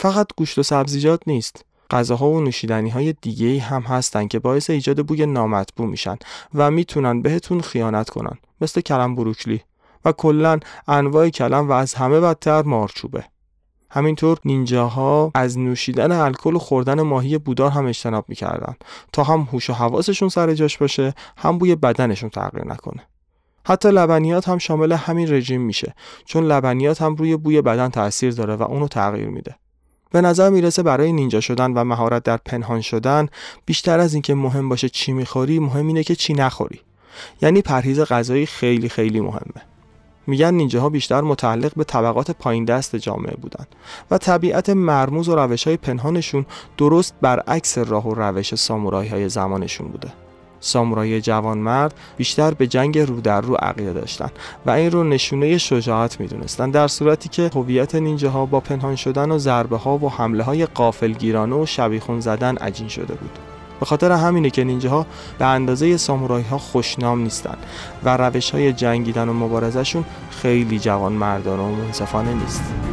[0.00, 5.06] فقط گوشت و سبزیجات نیست غذاها و نوشیدنی های دیگه هم هستن که باعث ایجاد
[5.06, 6.16] بوی نامطبوع میشن
[6.54, 9.60] و می‌تونن بهتون خیانت کنن مثل کلم بروکلی.
[10.04, 13.24] و کلا انواع کلم و از همه بدتر مارچوبه.
[13.90, 18.76] همینطور نینجاها از نوشیدن الکل و خوردن ماهی بودار هم اجتناب می‌کردن
[19.12, 23.02] تا هم هوش و حواسشون سر جاش باشه هم بوی بدنشون تغییر نکنه.
[23.66, 28.56] حتی لبنیات هم شامل همین رژیم میشه چون لبنیات هم روی بوی بدن تاثیر داره
[28.56, 29.54] و اونو تغییر میده.
[30.10, 33.28] به نظر می‌رسه برای نینجا شدن و مهارت در پنهان شدن
[33.66, 36.80] بیشتر از اینکه مهم باشه چی می‌خوری مهم اینه که چی نخوری.
[37.42, 39.62] یعنی پرهیز غذایی خیلی خیلی مهمه.
[40.26, 43.66] میگن نینجاها بیشتر متعلق به طبقات پایین دست جامعه بودن
[44.10, 46.46] و طبیعت مرموز و روش های پنهانشون
[46.76, 50.12] درست برعکس راه و روش سامورایی های زمانشون بوده.
[50.60, 54.30] سامورایی جوانمرد بیشتر به جنگ رو در رو عقیده داشتن
[54.66, 59.38] و این رو نشونه شجاعت می‌دونستن در صورتی که هویت نینجاها با پنهان شدن و
[59.38, 63.38] ضربه ها و حمله های قافلگیرانه و شبیخون زدن عجین شده بود.
[63.80, 65.06] به خاطر همینه که نینجاها
[65.38, 67.56] به اندازه سامورایی ها خوشنام نیستن
[68.04, 72.87] و روش های جنگیدن و مبارزشون خیلی جوان مردان و منصفانه نیست.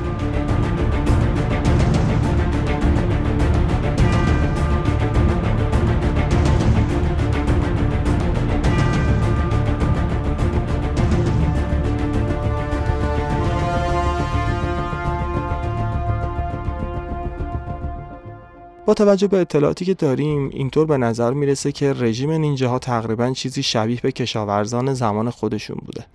[18.95, 24.01] توجه به اطلاعاتی که داریم اینطور به نظر می‌رسه که رژیم نینجاها تقریبا چیزی شبیه
[24.01, 26.05] به کشاورزان زمان خودشون بوده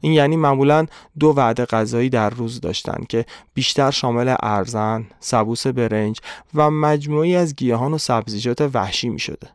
[0.00, 0.86] این یعنی معمولا
[1.18, 3.24] دو وعده غذایی در روز داشتن که
[3.54, 6.20] بیشتر شامل ارزن، سبوس برنج
[6.54, 9.48] و مجموعی از گیاهان و سبزیجات وحشی می شده.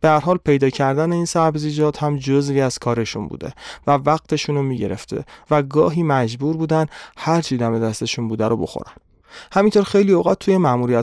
[0.00, 3.52] به هر حال پیدا کردن این سبزیجات هم جزوی از کارشون بوده
[3.86, 8.56] و وقتشون رو می گرفته و گاهی مجبور بودن هر چی دم دستشون بوده رو
[8.56, 8.92] بخورن.
[9.52, 10.54] همینطور خیلی اوقات توی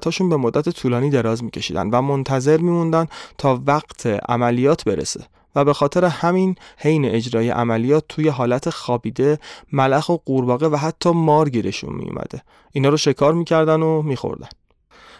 [0.06, 3.08] هاشون به مدت طولانی دراز میکشیدن و منتظر میموندن
[3.38, 5.26] تا وقت عملیات برسه
[5.56, 9.40] و به خاطر همین حین اجرای عملیات توی حالت خوابیده
[9.72, 14.50] ملخ و قورباغه و حتی مار گیرشون میومده اینا رو شکار می‌کردن و میخوردن.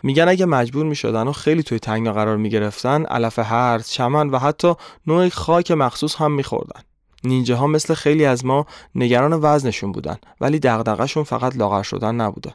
[0.04, 4.74] میگن اگه مجبور می‌شدن و خیلی توی تنگنا قرار می‌گرفتن علف هرز چمن و حتی
[5.08, 6.82] نوع خاک مخصوص هم میخوردن.
[7.24, 12.54] نینجاها مثل خیلی از ما نگران وزنشون بودن ولی دغدغه‌شون فقط لاغر شدن نبوده.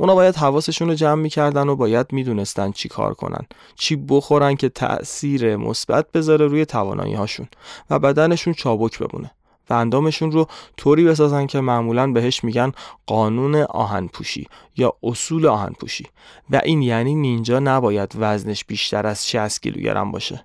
[0.00, 3.46] اونا باید حواسشون رو جمع می‌کردن و باید می‌دونستن چی کار کنن.
[3.74, 7.48] چی بخورن که تأثیر مثبت بذاره روی توانایی هاشون
[7.90, 9.30] و بدنشون چابک بمونه.
[9.70, 10.46] و اندامشون رو
[10.76, 12.72] طوری بسازن که معمولا بهش میگن
[13.06, 14.46] قانون آهنپوشی
[14.76, 16.06] یا اصول آهنپوشی.
[16.50, 20.44] و این یعنی نینجا نباید وزنش بیشتر از 60 کیلوگرم باشه.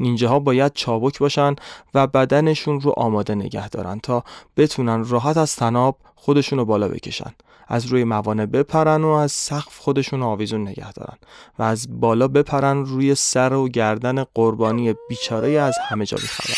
[0.00, 1.56] نینجاها باید چابک باشن
[1.94, 4.24] و بدنشون رو آماده نگه دارن تا
[4.56, 7.32] بتونن راحت از تناب خودشون رو بالا بکشن.
[7.68, 11.16] از روی موانع بپرن و از سقف خودشون آویزون نگه دارن
[11.58, 16.54] و از بالا بپرن روی سر و گردن قربانی بیچاره از همه جا بیخبر.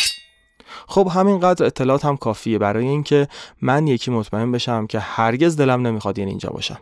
[0.88, 3.28] خب همینقدر اطلاعات هم کافیه برای اینکه
[3.62, 6.78] من یکی مطمئن بشم که هرگز دلم نمی‌خواد یعنی اینجا باشم.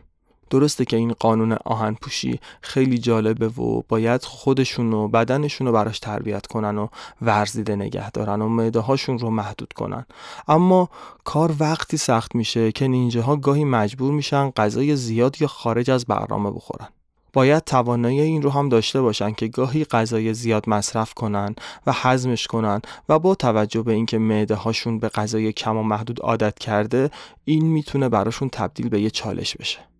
[0.52, 5.98] درسته که این قانون آهن پوشی خیلی جالبه و باید خودشون و بدنشون رو براش
[5.98, 6.88] تربیت کنن و
[7.22, 10.06] ورزیده نگه دارن و معده هاشون رو محدود کنن.
[10.48, 10.88] اما
[11.24, 16.50] کار وقتی سخت میشه که نینجاها گاهی مجبور میشن غذای زیاد یا خارج از برنامه
[16.50, 16.88] بخورن.
[17.32, 21.54] باید توانایی این رو هم داشته باشن که گاهی غذای زیاد مصرف کنن
[21.86, 26.20] و هضمش کنن و با توجه به اینکه معده هاشون به غذای کم و محدود
[26.20, 27.10] عادت کرده
[27.44, 29.91] این می‌تونه براشون تبدیل به یه چالش بشه.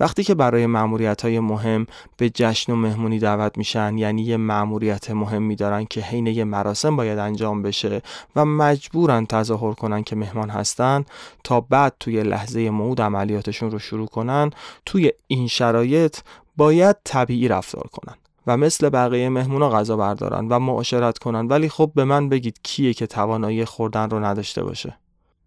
[0.00, 5.10] وقتی که برای معمولیت های مهم به جشن و مهمونی دعوت میشن یعنی یه معمولیت
[5.10, 8.02] مهمی دارن که حین یه مراسم باید انجام بشه
[8.36, 11.04] و مجبورن تظاهر کنن که مهمان هستن
[11.44, 14.50] تا بعد توی لحظه موعود عملیاتشون رو شروع کنن
[14.86, 16.18] توی این شرایط
[16.56, 18.14] باید طبیعی رفتار کنن
[18.46, 21.46] و مثل بقیه مهمونا غذا بردارن و معاشرت کنن.
[21.46, 24.98] ولی خب به من بگید کیه که توانایی خوردن رو نداشته باشه؟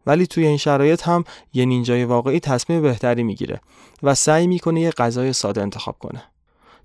[0.09, 3.61] ولی توی این شرایط هم یه نینجای واقعی تصمیم بهتری می‌گیره
[4.03, 6.23] و سعی می‌کنه یه غذای ساده انتخاب کنه.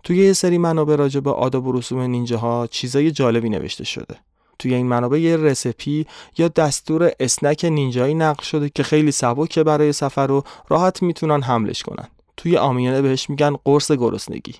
[0.02, 4.16] توی یه سری منابع راجع به آداب و رسوم نینجاها چیزای جالبی نوشته شده.
[4.58, 6.06] توی این منابع یه رسپی
[6.38, 11.82] یا دستور اسنک نینجایی نقل شده که خیلی سبکه برای سفر و راحت می‌تونن حملش
[11.82, 12.08] کنن.
[12.36, 14.54] توی آمیانه بهش میگن قرص گرسنگی.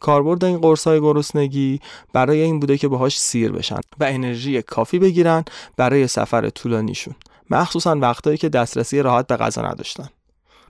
[0.00, 1.80] کاربرد این قرص های گرسنگی
[2.12, 5.44] برای این بوده که باهاش سیر بشن و انرژی کافی بگیرن
[5.76, 7.14] برای سفر طولانیشون.
[7.50, 10.08] مخصوصا وقتایی که دسترسی راحت به غذا نداشتن.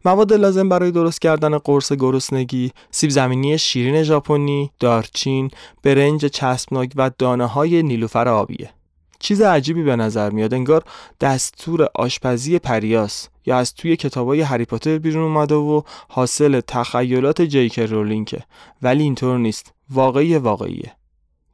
[0.05, 5.51] مواد لازم برای درست کردن قرص گرسنگی سیب زمینی شیرین ژاپنی، دارچین،
[5.83, 8.70] برنج چسبناک و دانه های نیلوفر آبیه.
[9.18, 10.85] چیز عجیبی به نظر میاد انگار
[11.20, 17.79] دستور آشپزی پریاس یا از توی کتابای هری پاتر بیرون اومده و حاصل تخیلات جیک
[17.79, 18.45] رولینگه.
[18.83, 19.72] ولی اینطور نیست.
[19.91, 20.93] واقعی واقعیه.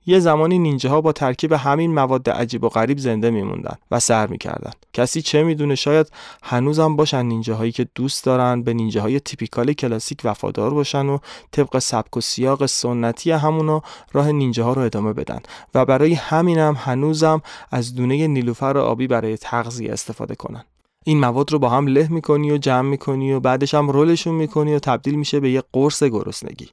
[0.07, 4.71] یه زمانی نینجاها با ترکیب همین مواد عجیب و غریب زنده میموندن و سر می‌کردن.
[4.93, 10.75] کسی چه می‌دونه شاید هنوزم باشن نینجاهایی که دوست دارن به نینجاهای تیپیکال کلاسیک وفادار
[10.75, 11.19] باشن و
[11.53, 13.81] طبق سبک و سیاق سنتی همونو
[14.13, 15.41] راه نینجاها رو ادامه بدن.
[15.75, 20.65] و برای همینم هنوزم از دونه نیلوفر آبی برای تغذیه استفاده کنن.
[21.05, 24.75] این مواد رو با هم له می‌کنی و جمع می‌کنی و بعدش هم رولشون می‌کنی
[24.75, 26.69] و تبدیل میشه به یه قرص گرسنگی.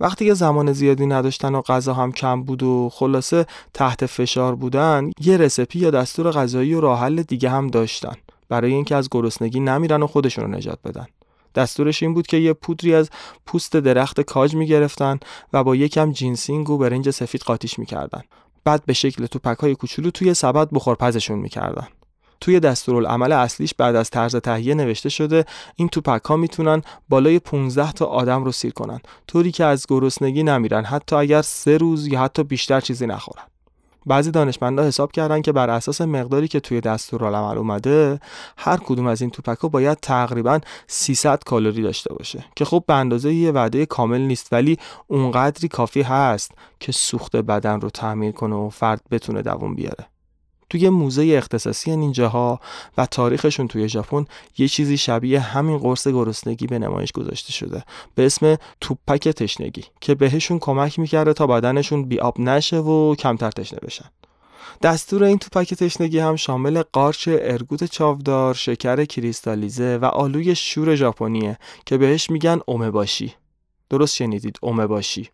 [0.00, 5.10] وقتی که زمان زیادی نداشتن و غذا هم کم بود و خلاصه تحت فشار بودن
[5.20, 8.14] یه رسپی یا دستور غذایی و راه حل دیگه هم داشتن
[8.48, 11.06] برای اینکه از گرسنگی نمیرن و خودشون رو نجات بدن.
[11.54, 13.10] دستورش این بود که یه پودری از
[13.46, 15.18] پوست درخت کاج می‌گرفتن
[15.52, 18.22] و با یکم جینسینگ و برنج سفید قاطیش می‌کردن.
[18.64, 21.88] بعد به شکل توپک های کوچولو توی سبد بخورپزشون می‌کردن.
[22.40, 25.44] توی دستورالعمل اصلیش بعد از طرز تهیه نوشته شده
[25.76, 29.00] این توپک ها می‌تونن بالای 15 تا آدم رو سیر کنن.
[29.26, 33.44] طوری که از گرسنگی نمیرن حتی اگر سه روز یا حتی بیشتر چیزی نخورن.
[34.08, 38.20] بعضی دانشمندا حساب کردن که بر اساس مقداری که توی دستورالعمل اومده
[38.56, 42.94] هر کدوم از این توپک ها باید تقریبا 300 کالری داشته باشه که خب به
[42.94, 48.56] اندازه یه وعده کامل نیست ولی اونقدری کافی هست که سوخت بدن رو تعمیر کنه
[48.56, 50.06] و فرد بتونه دووم بیاره.
[50.70, 52.60] توی موزه اختصاصی نینجاها
[52.98, 54.24] و تاریخشون توی ژاپن
[54.58, 60.14] یه چیزی شبیه همین قرص گرسنگی به نمایش گذاشته شده به اسم توپک تشنگی که
[60.14, 64.10] بهشون کمک می‌کرده تا بدنشون بیاب نشه و کمتر تشنه بشن
[64.82, 71.58] دستور این توپک تشنگی هم شامل قارچ ارگوت چاودار، شکر کریستالیزه و آلوی شور ژاپنیه
[71.86, 73.34] که بهش میگن اومباشی.
[73.90, 75.30] درست شنیدید اومباشی.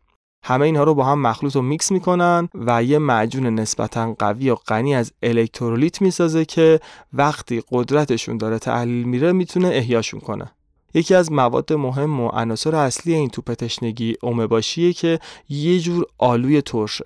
[0.46, 4.54] همه اینها رو با هم مخلوط و میکس می‌کنن و یه معجون نسبتا قوی و
[4.54, 6.80] غنی از الکترولیت می‌سازه که
[7.12, 10.52] وقتی قدرتشون داره تحلیل میره می‌تونه احیاشون کنه.
[10.94, 15.18] یکی از مواد مهم و عناصر اصلی این توپ تشنگی اومباشیه که
[15.48, 17.04] یه جور آلوی ترشه.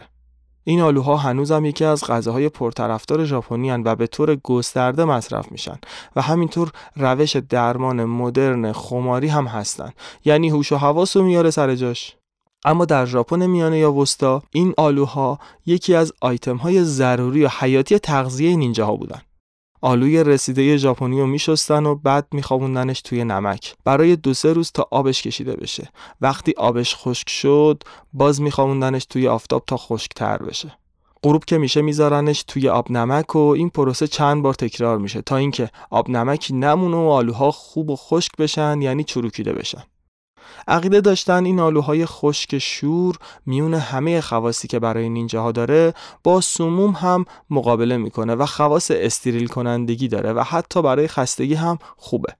[0.64, 5.78] این آلوها هنوزم یکی از غذاهای پرطرفدار ژاپنی و به طور گسترده مصرف میشن
[6.16, 9.92] و همینطور روش درمان مدرن خماری هم هستن.
[10.24, 12.17] یعنی هوش و حواس رو میاره سر جاش.
[12.64, 17.98] اما در ژاپن میانه یا وسطا این آلوها یکی از آیتم های ضروری و حیاتی
[17.98, 19.20] تغذیه نینجاها بودن.
[19.80, 24.88] آلوی رسیده ژاپنی رو میشستن و بعد میخوابوندنش توی نمک برای دو سه روز تا
[24.90, 25.88] آبش کشیده بشه.
[26.20, 27.82] وقتی آبش خشک شد
[28.12, 30.78] باز میخوابوندنش توی آفتاب تا خشکتر بشه.
[31.22, 35.36] غروب که میشه میذارنش توی آب نمک و این پروسه چند بار تکرار میشه تا
[35.36, 39.82] اینکه آب نمکی نمونه و آلوها خوب و خشک بشن یعنی چروکیده بشن.
[40.68, 45.94] عقیده داشتن این آلوهای خشک شور میون همه خواصی که برای نینجاها داره
[46.24, 51.78] با سموم هم مقابله می‌کنه و خواص استریل کنندگی داره و حتی برای خستگی هم
[51.96, 52.34] خوبه.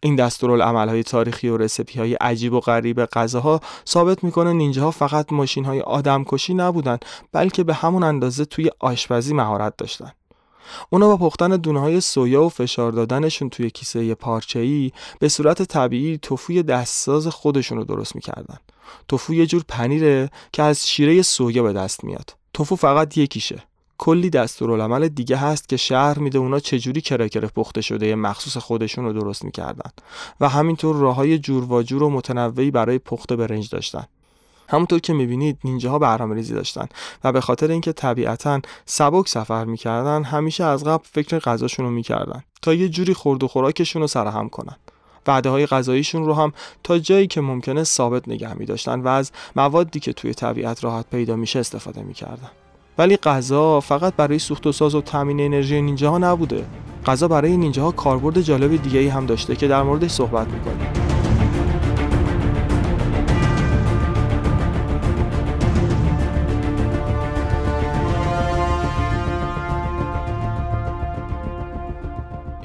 [0.00, 0.20] این
[0.60, 5.80] های تاریخی و رسپی های عجیب و غریب غذاها ثابت می‌کنه نینجاها فقط ماشین های
[5.80, 6.98] آدمکشی نبودن
[7.32, 10.12] بلکه به همون اندازه توی آشپزی مهارت داشتن.
[10.90, 15.62] اونا با پختن دونه های سویا و فشار دادنشون توی کیسه پارچه ای به صورت
[15.62, 18.58] طبیعی توفوی دستساز خودشون رو درست می‌کردن.
[19.08, 22.36] توفو یه جور پنیره که از شیره سویا به دست میاد.
[22.54, 23.62] توفو فقط یکیشه.
[23.98, 29.12] کلی دستورالعمل دیگه هست که شهر میده اونا چجوری کرکره پخته شده مخصوص خودشون رو
[29.12, 29.90] درست می‌کردن.
[30.40, 34.04] و همینطور راه های جور و جور و متنوعی برای پخت برنج داشتن.
[34.68, 36.88] همونطور که می‌بینید نینجاها برنامه ریزی داشتن
[37.24, 42.42] و به خاطر اینکه طبیعتا سبک سفر می‌کردن همیشه از قبل فکر غذاشون رو می‌کردن
[42.62, 44.76] تا یه جوری خورد و خوراکشون رو سرهم کنن.
[45.26, 46.52] وعده های غذاییشون رو هم
[46.82, 51.06] تا جایی که ممکنه ثابت نگه می داشتن و از موادی که توی طبیعت راحت
[51.10, 52.50] پیدا میشه استفاده می‌کردن.
[52.98, 56.66] ولی غذا فقط برای سوخت و ساز و تامین انرژی نینجاها نبوده.
[57.06, 61.05] غذا برای نینجاها کاربرد جالب دیگه هم داشته که در موردش صحبت می‌کنیم.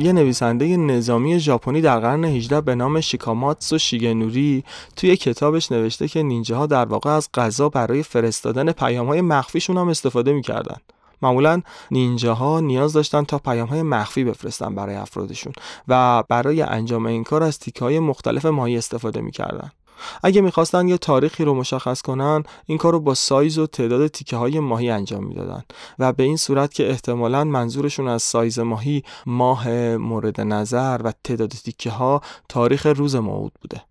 [0.01, 4.63] یه نویسنده نظامی ژاپنی در قرن 18 به نام شیکاماتسو شیگنوری
[4.95, 10.33] توی کتابش نوشته که نینجاها در واقع از غذا برای فرستادن پیام‌های مخفیشون هم استفاده
[10.33, 10.77] می‌کردن.
[11.21, 15.53] معمولا نینجاها نیاز داشتن تا پیام های مخفی بفرستن برای افرادشون
[15.87, 19.71] و برای انجام این کار از تیکه های مختلف ماهی استفاده می‌کردن
[20.23, 24.35] اگه می‌خواستن یه تاریخی رو مشخص کنن این کار رو با سایز و تعداد تیکه
[24.35, 25.63] های ماهی انجام می‌دادن
[25.99, 31.49] و به این صورت که احتمالا منظورشون از سایز ماهی ماه مورد نظر و تعداد
[31.49, 33.81] تیکه ها تاریخ روز موعود بوده.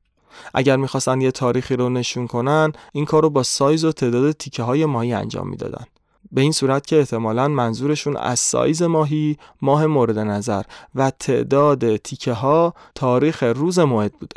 [0.55, 4.63] اگر می‌خواستن یه تاریخی رو نشون کنن این کار رو با سایز و تعداد تیکه
[4.63, 5.85] های ماهی انجام می‌دادن.
[6.33, 10.63] به این صورت که احتمالا منظورشون از سایز ماهی ماه مورد نظر
[10.95, 14.37] و تعداد تیکه ها تاریخ روز موعد بوده.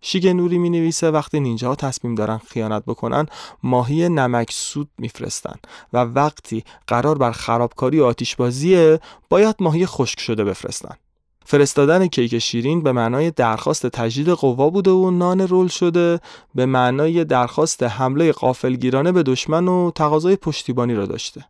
[0.00, 3.26] شیگه نوری می نویسه وقتی نینجا تصمیم دارن خیانت بکنن
[3.62, 5.54] ماهی نمک سود میفرستن
[5.92, 10.96] و وقتی قرار بر خرابکاری و آتیشبازیه باید ماهی خشک شده بفرستن.
[11.44, 16.20] فرستادن کیک شیرین به معنای درخواست تجدید قوا بوده و نان رول شده
[16.54, 21.44] به معنای درخواست حمله قافلگیرانه به دشمن و تقاضای پشتیبانی را داشته.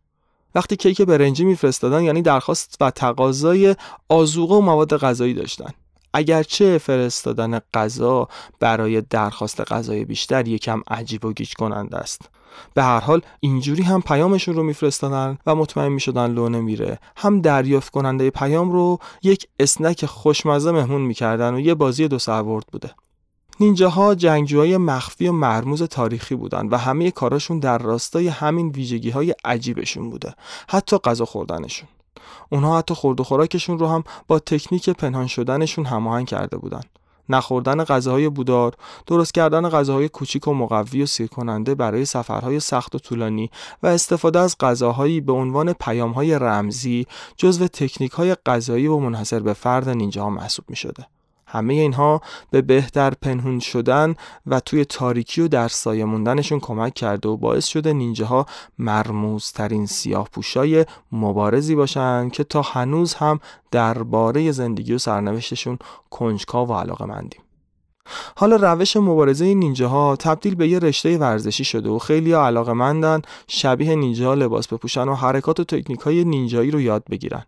[0.55, 3.77] وقتی کیک برنجی میفرستادن یعنی درخواست و تقاضای
[4.09, 5.71] آزوقه و مواد غذایی داشتن.
[6.15, 8.29] اگرچه فرستادن غذا
[8.61, 12.31] برای درخواست غذای بیشتر یکم عجیب و گیج کننده است.
[12.75, 16.99] به هر حال اینجوری هم پیامشون رو میفرستادن و مطمئن می‌شدن لو نمیره.
[17.17, 22.65] هم دریافت کننده پیام رو یک اسنک خوشمزه مهمون می‌کردن و یه بازی دو سرورد
[22.73, 22.91] بوده.
[23.61, 29.35] نینجاها جنگجوهای مخفی و مرموز تاریخی بودن و همه کاراشون در راستای همین ویژگی های
[29.45, 30.35] عجیبشون بوده.
[30.69, 31.89] حتی غذا خوردنشون.
[32.51, 36.81] اونها حتی خورد و خوراکشون رو هم با تکنیک پنهان شدنشون هماهنگ کرده بودن
[37.31, 38.75] نخوردن غذاهای بودار،
[39.07, 43.51] درست کردن غذاهای کوچیک و مقوی و سیر کننده برای سفرهای سخت و طولانی
[43.83, 47.07] و استفاده از غذاهایی به عنوان پیامهای رمزی
[47.37, 51.07] جزو تکنیک های غذایی و منحصر به فرد نینجا محسوب می شده.
[51.51, 52.21] همه اینها
[52.51, 54.15] به بهتر پنهون شدن
[54.47, 58.47] و توی تاریکی و در سایه موندنشون کمک کرده و باعث شده نینجاها
[58.79, 63.41] مرموزترین سیاه پوشای مبارزی باشن که تا هنوز هم
[63.71, 65.79] درباره زندگی و سرنوشتشون
[66.11, 67.41] کنجکاو و علاقه مندیم.
[68.37, 73.95] حالا روش مبارزه نینجاها تبدیل به یه رشته ورزشی شده و خیلی علاقه مندن شبیه
[73.95, 77.45] نینجا لباس بپوشن و حرکات و تکنیک های نینجایی رو یاد بگیرن.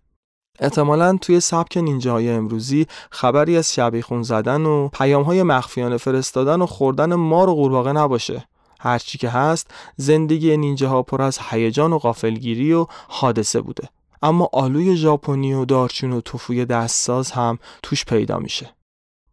[0.60, 7.14] احتمالا توی سبک نینجاهای امروزی خبری از شبیخون زدن و پیامهای مخفیانه فرستادن و خوردن
[7.14, 8.44] مار و قورباغه نباشه.
[8.80, 13.88] هرچی که هست زندگی نینجاها پر از هیجان و غافلگیری و حادثه بوده.
[14.22, 18.70] اما آلوی ژاپنی و دارچین و توفوی دستساز هم توش پیدا میشه.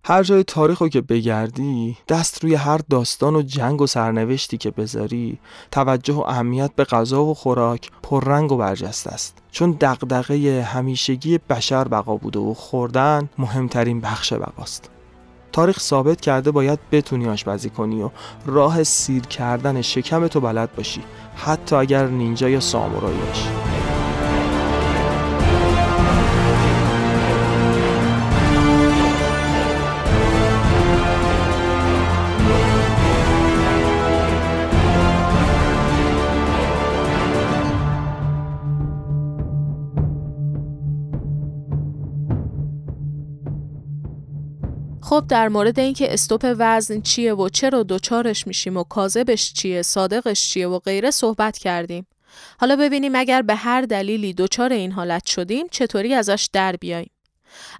[0.10, 4.72] هر جای تاریخ رو که بگردی دست روی هر داستان و جنگ و سرنوشتی که
[4.72, 5.40] بذاری
[5.72, 9.38] توجه و اهمیت به غذا و خوراک پررنگ و برجسته است.
[9.52, 14.90] چون دغدغه همیشگی بشر بقا بوده و خوردن مهمترین بخش بقاست.
[15.52, 18.10] تاریخ ثابت کرده باید بتونی آشپزی کنی و
[18.46, 21.02] راه سیر کردن شکم تو بلد باشی
[21.36, 23.79] حتی اگر نینجا یا سامورایی باشی.
[45.10, 50.50] خب در مورد اینکه استوپ وزن چیه و چرا دوچارش میشیم و کاذبش چیه صادقش
[50.50, 52.08] چیه و غیره صحبت کردیم.
[52.60, 57.12] حالا ببینیم اگر به هر دلیلی دچار این حالت شدیم چطوری ازش در بیاییم؟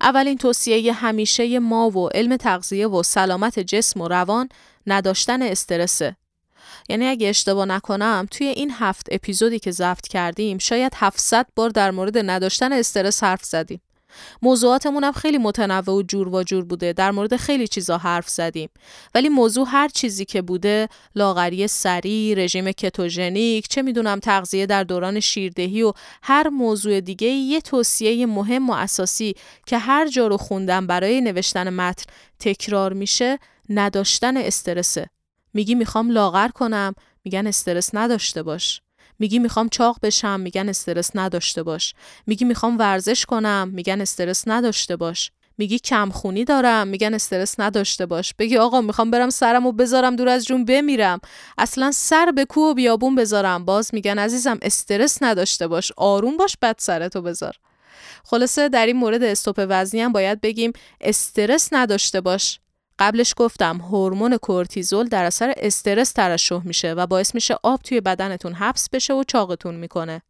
[0.02, 4.50] اولین توصیه همیشه ما و علم تغذیه و سلامت جسم و روان
[4.88, 6.16] نداشتن استرسه.
[6.90, 11.92] یعنی اگه اشتباه نکنم توی این هفت اپیزودی که ضبط کردیم شاید 700 بار در
[11.92, 13.82] مورد نداشتن استرس حرف زدیم.
[14.42, 16.94] موضوعاتمون هم خیلی متنوع و جور و جور بوده.
[16.94, 18.70] در مورد خیلی چیزا حرف زدیم.
[19.16, 25.20] ولی موضوع هر چیزی که بوده لاغری سریع رژیم کتوژنیک چه می‌دونم تغذیه در دوران
[25.20, 25.94] شیردهی و
[26.24, 29.36] هر موضوع دیگه یه توصیه مهم و اساسی
[29.66, 32.04] که هر جا رو خوندم برای نوشتن متن
[32.40, 33.40] تکرار میشه
[33.70, 35.10] نداشتن استرسه.
[35.54, 36.94] میگی می‌خوام لاغر کنم
[37.26, 38.82] میگن استرس نداشته باش.
[39.20, 41.94] میگی می‌خوام چاق بشم میگن استرس نداشته باش.
[42.28, 45.32] میگی می‌خوام ورزش کنم میگن استرس نداشته باش.
[45.58, 48.34] میگی کمخونی دارم میگن استرس نداشته باش.
[48.40, 51.20] بگی آقا می‌خوام برم سرم و بذارم دور از جون بمیرم.
[51.58, 53.66] اصلا سر به کو و بیابون بذارم.
[53.66, 55.92] باز میگن عزیزم استرس نداشته باش.
[55.98, 57.56] آروم باش بد سرتو بذار.
[58.24, 62.60] خلاصه در این مورد استوپ وزنی هم باید بگیم استرس نداشته باش.
[63.00, 68.54] قبلش گفتم هورمون کورتیزول در اثر استرس ترشح میشه و باعث میشه آب توی بدنتون
[68.54, 70.22] حبس بشه و چاقتون می‌کنه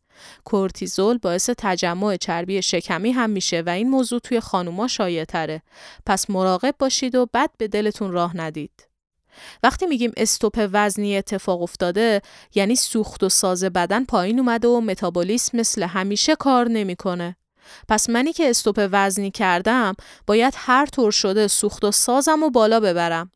[0.44, 5.62] کورتیزول باعث تجمع چربی شکمی هم میشه و این موضوع توی خانوما شایع تره.
[6.06, 8.88] پس مراقب باشید و بد به دلتون راه ندید.
[9.64, 12.22] وقتی میگیم استوپ وزنی اتفاق افتاده
[12.56, 17.36] یعنی سوخت و ساز بدن پایین اومده و متابولیسم مثل همیشه کار نمی‌کنه.
[17.88, 19.96] پس منی که استوپ وزنی کردم
[20.28, 23.32] باید هر طور شده سوخت و سازم و بالا ببرم.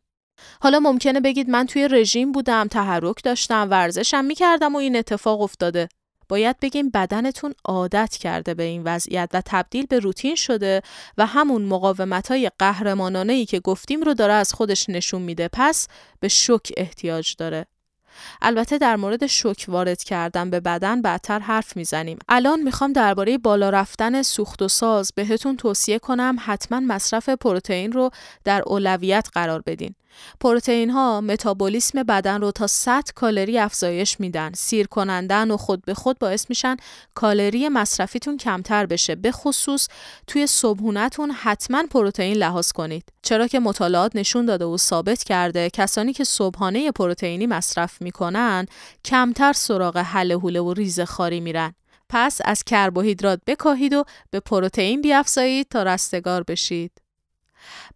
[0.61, 5.89] حالا ممکنه بگید من توی رژیم بودم، تحرک داشتم، ورزشم می‌کردم و این اتفاق افتاده.
[6.29, 10.81] باید بگیم بدنتون عادت کرده به این وضعیت و تبدیل به روتین شده
[11.17, 15.87] و همون مقاومت های قهرمانانه ای که گفتیم رو داره از خودش نشون میده پس
[16.19, 17.65] به شک احتیاج داره.
[18.41, 22.19] البته در مورد شوک وارد کردن به بدن بعدتر حرف می‌زنیم.
[22.29, 28.09] الان می‌خوام درباره بالا رفتن سوخت و ساز بهتون توصیه کنم حتما مصرف پروتئین رو
[28.43, 29.95] در اولویت قرار بدین.
[30.39, 34.51] پروتئین ها متابولیسم بدن رو تا 100 کالری افزایش میدن.
[34.53, 36.77] سیر کنندن و خود به خود باعث میشن
[37.13, 39.15] کالری مصرفیتون کمتر بشه.
[39.15, 39.87] به خصوص
[40.27, 43.12] توی صبحونتون حتما پروتئین لحاظ کنید.
[43.23, 48.65] چرا که مطالعات نشون داده و ثابت کرده کسانی که صبحانه پروتئینی مصرف می‌کنن
[49.05, 51.73] کمتر سراغ حله حوله و ریزه خاری میرن.
[52.09, 56.91] پس از کربوهیدرات بکاهید و به پروتئین بیافزایید تا رستگار بشید.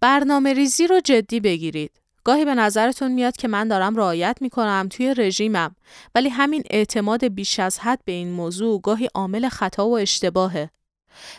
[0.02, 1.92] برنامه ریزی رو جدی بگیرید.
[2.24, 5.76] گاهی به نظرتون میاد که من دارم رعایت می‌کنم توی رژیمم
[6.16, 10.70] ولی همین اعتماد بیش از حد به این موضوع گاهی عامل خطا و اشتباهه.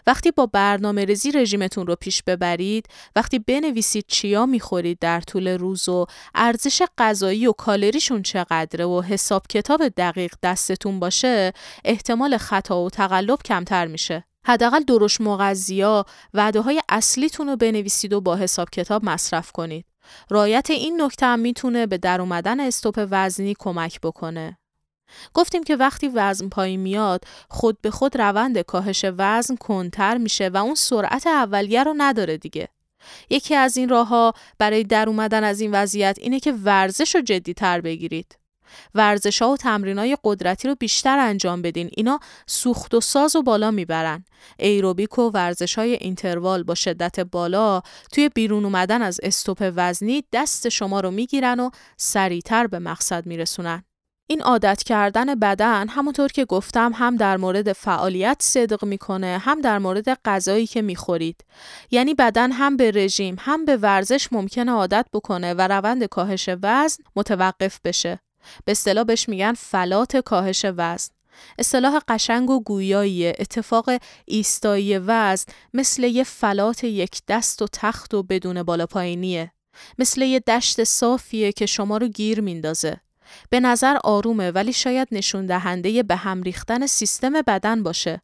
[0.07, 5.89] وقتی با برنامه ریزی رژیمتون رو پیش ببرید، وقتی بنویسید چیا می‌خورید در طول روز
[5.89, 11.53] و ارزش غذایی و کالریشون چقدره و حساب کتاب دقیق دستتون باشه،
[11.85, 14.25] احتمال خطا و تقلب کمتر میشه.
[14.47, 16.05] حداقل درش مغذیا
[16.35, 19.87] وعده های اصلیتون رو بنویسید و با حساب کتاب مصرف کنید.
[20.31, 24.59] رایت این نکته هم می‌تونه به در اومدن استوپ وزنی کمک بکنه.
[25.35, 30.57] گفتیم که وقتی وزن پایین میاد خود به خود روند کاهش وزن کنتر میشه و
[30.57, 32.69] اون سرعت اولیه رو نداره دیگه.
[33.31, 37.21] یکی از این راه ها برای در اومدن از این وضعیت اینه که ورزش رو
[37.21, 38.39] جدی تر بگیرید.
[38.95, 41.91] ورزش ها و تمرین های قدرتی رو بیشتر انجام بدین.
[41.97, 44.25] اینا سوخت و ساز و بالا می‌برن.
[44.59, 47.83] ایروبیک و ورزش های اینتروال با شدت بالا
[48.13, 53.85] توی بیرون اومدن از استوپ وزنی دست شما رو می‌گیرن و سریعتر به مقصد میرسونن.
[54.31, 59.79] این عادت کردن بدن همونطور که گفتم هم در مورد فعالیت صدق می‌کنه هم در
[59.79, 61.45] مورد غذایی که می‌خورید.
[61.91, 67.05] یعنی بدن هم به رژیم هم به ورزش ممکنه عادت بکنه و روند کاهش وزن
[67.17, 68.21] متوقف بشه.
[68.65, 71.11] به اصطلاح بهش میگن فلات کاهش وزن.
[71.59, 73.91] اصطلاح قشنگ و گویایی اتفاق
[74.25, 79.53] ایستایی وزن مثل یه فلات یک دست و تخت و بدون بالا پایینیه.
[79.99, 83.01] مثل یه دشت صافیه که شما رو گیر میندازه.
[83.51, 88.21] به نظر آرومه ولی شاید نشون دهنده به هم ریختن سیستم بدن باشه.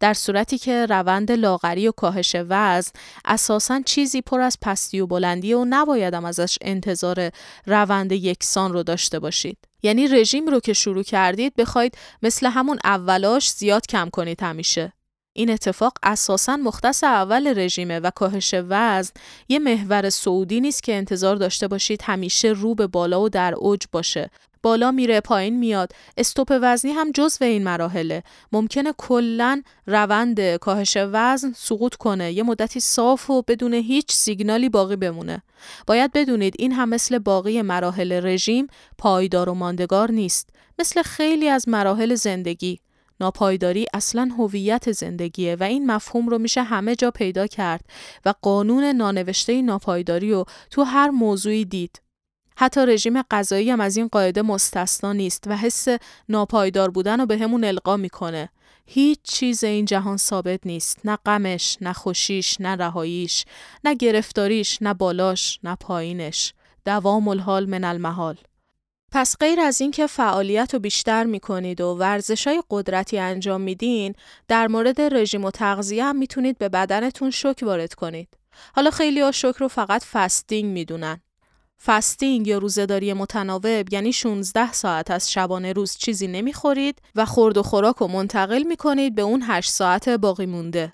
[0.00, 2.90] در صورتی که روند لاغری و کاهش وزن
[3.24, 7.30] اساسا چیزی پر از پستی و بلندی و نبایدم ازش انتظار
[7.66, 9.58] روند یکسان رو داشته باشید.
[9.82, 14.92] یعنی رژیم رو که شروع کردید بخواید مثل همون اولاش زیاد کم کنید همیشه.
[15.38, 19.12] این اتفاق اساسا مختص اول رژیمه و کاهش وزن
[19.48, 23.80] یه محور سعودی نیست که انتظار داشته باشید همیشه رو به بالا و در اوج
[23.92, 24.30] باشه
[24.62, 25.92] بالا میره پایین میاد.
[26.16, 28.22] استوپ وزنی هم جزو این مراحله.
[28.52, 32.32] ممکنه کلا روند کاهش وزن سقوط کنه.
[32.32, 35.42] یه مدتی صاف و بدون هیچ سیگنالی باقی بمونه.
[35.86, 38.66] باید بدونید این هم مثل باقی مراحل رژیم
[38.98, 40.50] پایدار و ماندگار نیست.
[40.78, 42.80] مثل خیلی از مراحل زندگی.
[43.20, 47.84] ناپایداری اصلا هویت زندگیه و این مفهوم رو میشه همه جا پیدا کرد
[48.24, 52.00] و قانون نانوشته ناپایداری رو تو هر موضوعی دید.
[52.60, 55.86] حتی رژیم غذایی هم از این قاعده مستثنا نیست و حس
[56.28, 58.48] ناپایدار بودن رو به همون القا می‌کنه.
[58.86, 61.00] هیچ چیز این جهان ثابت نیست.
[61.04, 63.44] نه غمش، نه خوشیش، نه رهاییش،
[63.84, 66.54] نه گرفتاریش، نه بالاش، نه پایینش.
[66.84, 68.36] دوام الحال من المحال.
[69.12, 74.14] پس غیر از اینکه فعالیت رو بیشتر می‌کنید و ورزش های قدرتی انجام میدین،
[74.48, 78.28] در مورد رژیم و تغذیه هم می‌تونید به بدنتون شک وارد کنید.
[78.74, 81.20] حالا خیلی ها شک رو فقط فستینگ می‌دونن.
[81.84, 87.62] فستینگ یا روزهداری متناوب یعنی 16 ساعت از شبانه روز چیزی نمی‌خورید و خورد و
[87.62, 90.92] خوراک رو منتقل می‌کنید به اون 8 ساعت باقی مونده.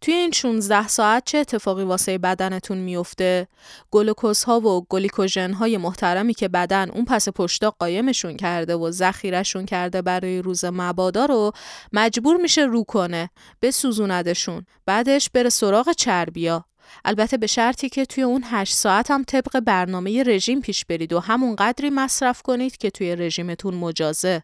[0.00, 3.48] توی این 16 ساعت چه اتفاقی واسه بدنتون میفته؟
[3.90, 9.66] گلوکوز ها و گلیکوژن های محترمی که بدن اون پس پشتا قایمشون کرده و ذخیرهشون
[9.66, 11.52] کرده برای روز مبادا رو
[11.92, 13.30] مجبور میشه رو کنه
[13.72, 16.64] سوزوندشون بعدش بره سراغ چربیا
[17.04, 21.20] البته به شرطی که توی اون 8 ساعت هم طبق برنامه رژیم پیش برید و
[21.20, 24.42] همون قدری مصرف کنید که توی رژیمتون مجازه.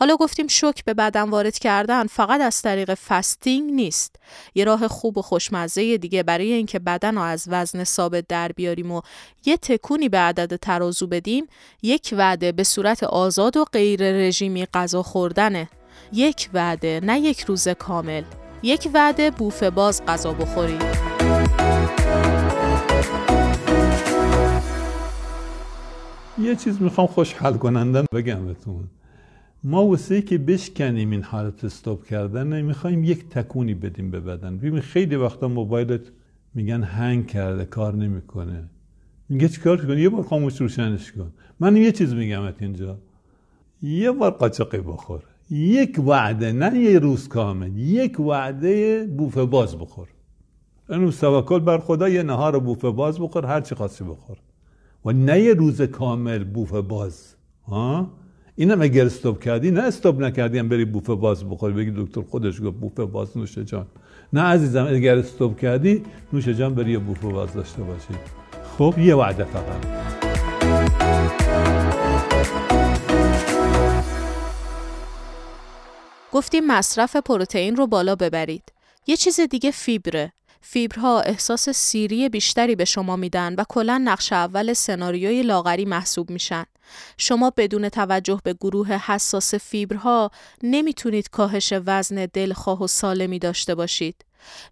[0.00, 4.16] حالا گفتیم شوک به بدن وارد کردن فقط از طریق fasting نیست.
[4.54, 8.92] یه راه خوب و خوشمزه دیگه برای اینکه بدن رو از وزن ثابت در بیاریم
[8.92, 9.00] و
[9.44, 11.46] یه تکونی به عدد ترازو بدیم،
[11.82, 15.68] یک وعده به صورت آزاد و غیر رژیمی غذا خوردنه.
[16.12, 18.24] یک وعده نه یک روز کامل.
[18.62, 21.09] یک وعده بوفه باز غذا بخورید.
[26.42, 28.84] یه چیز می‌خوام خوشحال کنندن بگم بهتون.
[29.64, 34.56] ما واسه که بشکنیم این حالت استاپ کردن می‌خوایم یک تکونی بدیم به بدن.
[34.56, 36.00] ببین خیلی وقتا موبایلت
[36.54, 38.64] میگن هنگ کرده کار نمی‌کنه.
[39.28, 41.32] میگه چیکار کن یه بار خاموش روشنش کن.
[41.60, 42.98] من یه چیز میگم اینجا.
[43.82, 45.22] یه بار قاچاقی بخور.
[45.50, 47.78] یک وعده نه یه روز کامل.
[47.78, 50.08] یک وعده بوفه باز بخور.
[50.90, 54.36] اینو توکل بر خدا یه نهار بوفه باز بخور هر چی خواستی بخور.
[55.04, 57.34] و نه یه روز کامل بوفه باز.
[57.68, 58.10] ها؟
[58.56, 62.60] اینم اگر استوب کردی نه استوب نکردی هم بری بوفه باز بخوری بگی دکتر خودش
[62.60, 63.86] گفت بوفه باز نوشه جان.
[64.32, 68.14] نه عزیزم اگر استوب کردی نوشه جان بری بوفه باز داشته باشی.
[68.78, 69.86] خب یه وعده فقط.
[76.32, 78.72] گفتیم مصرف پروتئین رو بالا ببرید.
[79.06, 80.32] یه چیز دیگه فیبره.
[80.60, 86.64] فیبرها احساس سیری بیشتری به شما میدن و کلا نقش اول سناریوی لاغری محسوب میشن.
[87.18, 90.30] شما بدون توجه به گروه حساس فیبرها
[90.62, 94.24] نمی‌تونید کاهش وزن دلخواه و سالمی داشته باشید.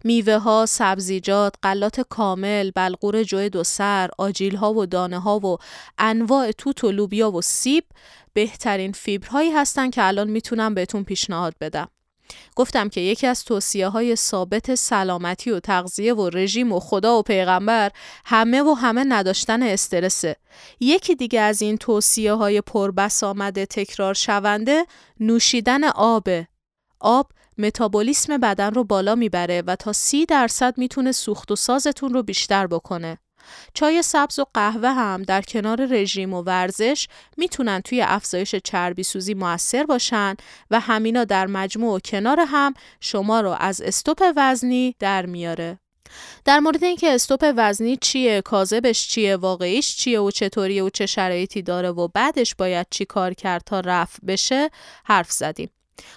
[0.03, 5.57] میوه ها، سبزیجات، غلات کامل، بلغور جوی دو سر، آجیل ها و دانه ها و
[5.97, 7.83] انواع توت و لوبیا و سیب
[8.33, 11.87] بهترین فیبرهایی هستن که الان می‌تونم بهتون پیشنهاد بدم.
[12.55, 17.21] گفتم که یکی از توصیه های ثابت سلامتی و تغذیه و رژیم و خدا و
[17.21, 17.91] پیغمبر
[18.25, 20.35] همه و همه نداشتن استرسه.
[20.79, 24.85] یکی دیگه از این توصیه های پربس آمده تکرار شونده
[25.19, 26.47] نوشیدن آبه.
[26.99, 32.23] آب متابولیسم بدن رو بالا می‌بره و تا سی درصد می‌تونه سوخت و سازتون رو
[32.23, 33.17] بیشتر بکنه.
[33.73, 39.33] چای سبز و قهوه هم در کنار رژیم و ورزش می‌تونن توی افزایش چربی سوزی
[39.33, 40.35] موثر باشن
[40.71, 45.79] و همینا در مجموع و کنار هم شما رو از استوپ وزنی در میاره.
[46.45, 51.61] در مورد اینکه استوپ وزنی چیه، کاذبش چیه، واقعیش چیه و چطوریه و چه شرایطی
[51.61, 54.69] داره و بعدش باید چی کار کرد تا رفع بشه
[55.05, 55.69] حرف زدیم.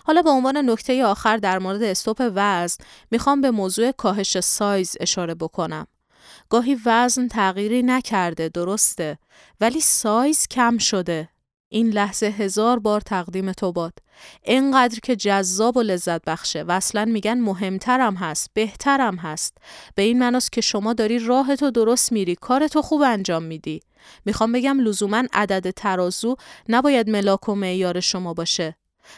[0.04, 5.34] حالا به عنوان نکته آخر در مورد استوپ وزن می‌خوام به موضوع کاهش سایز اشاره
[5.34, 5.86] بکنم.
[6.52, 9.18] گاهی وزن تغییری نکرده درسته.
[9.60, 11.28] ولی سایز کم شده.
[11.68, 13.92] این لحظه هزار بار تقدیم تو باد.
[14.42, 19.58] اینقدر که جذاب و لذت بخشه و اصلا میگن مهمترم هست بهترم هست.
[19.94, 23.80] به این مناست که شما داری راه تو درست میری کار تو خوب انجام میدی.
[24.24, 26.36] می‌خوام بگم لزوما عدد ترازو
[26.68, 28.76] نباید ملاک و معیار شما باشه.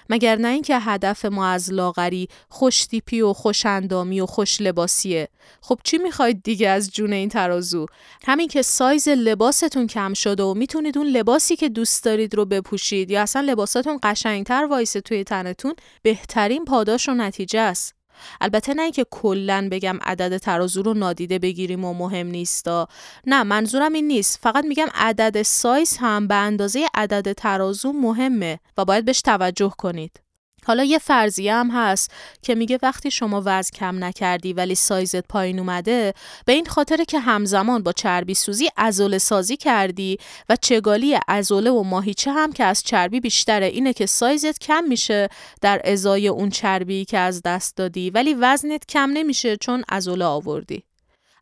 [0.09, 5.28] مگر نه اینکه هدف ما از لاغری خوش تیپی و خوش اندامی و خوش لباسیه.
[5.61, 7.87] خب چی می‌خواید دیگه از جون این ترازو؟
[8.26, 13.11] همین که سایز لباستون کم شده و می‌تونید اون لباسی که دوست دارید رو بپوشید
[13.11, 18.04] یا اصلا لباساتون قشنگتر وایسه توی تنتون بهترین پاداش و نتیجه است.
[18.41, 22.89] البته نه اینکه کلا بگم عدد ترازو رو نادیده بگیریم و مهم نیستا.
[23.27, 24.39] نه منظورم این نیست.
[24.43, 30.24] فقط میگم عدد سایز هم به اندازه عدد ترازو مهمه و باید بهش توجه کنید.
[30.65, 32.11] حالا یه فرضیه هم هست
[32.43, 36.15] که میگه وقتی شما وزن کم نکردی ولی سایزت پایین اومده
[36.47, 41.83] به این خاطر که همزمان با چربی سوزی ازوله سازی کردی و چگالی ازوله و
[41.83, 45.29] ماهیچه هم که از چربی بیشتره اینه که سایزت کم میشه
[45.61, 50.85] در ازای اون چربی که از دست دادی ولی وزنت کم نمیشه چون ازوله آوردی.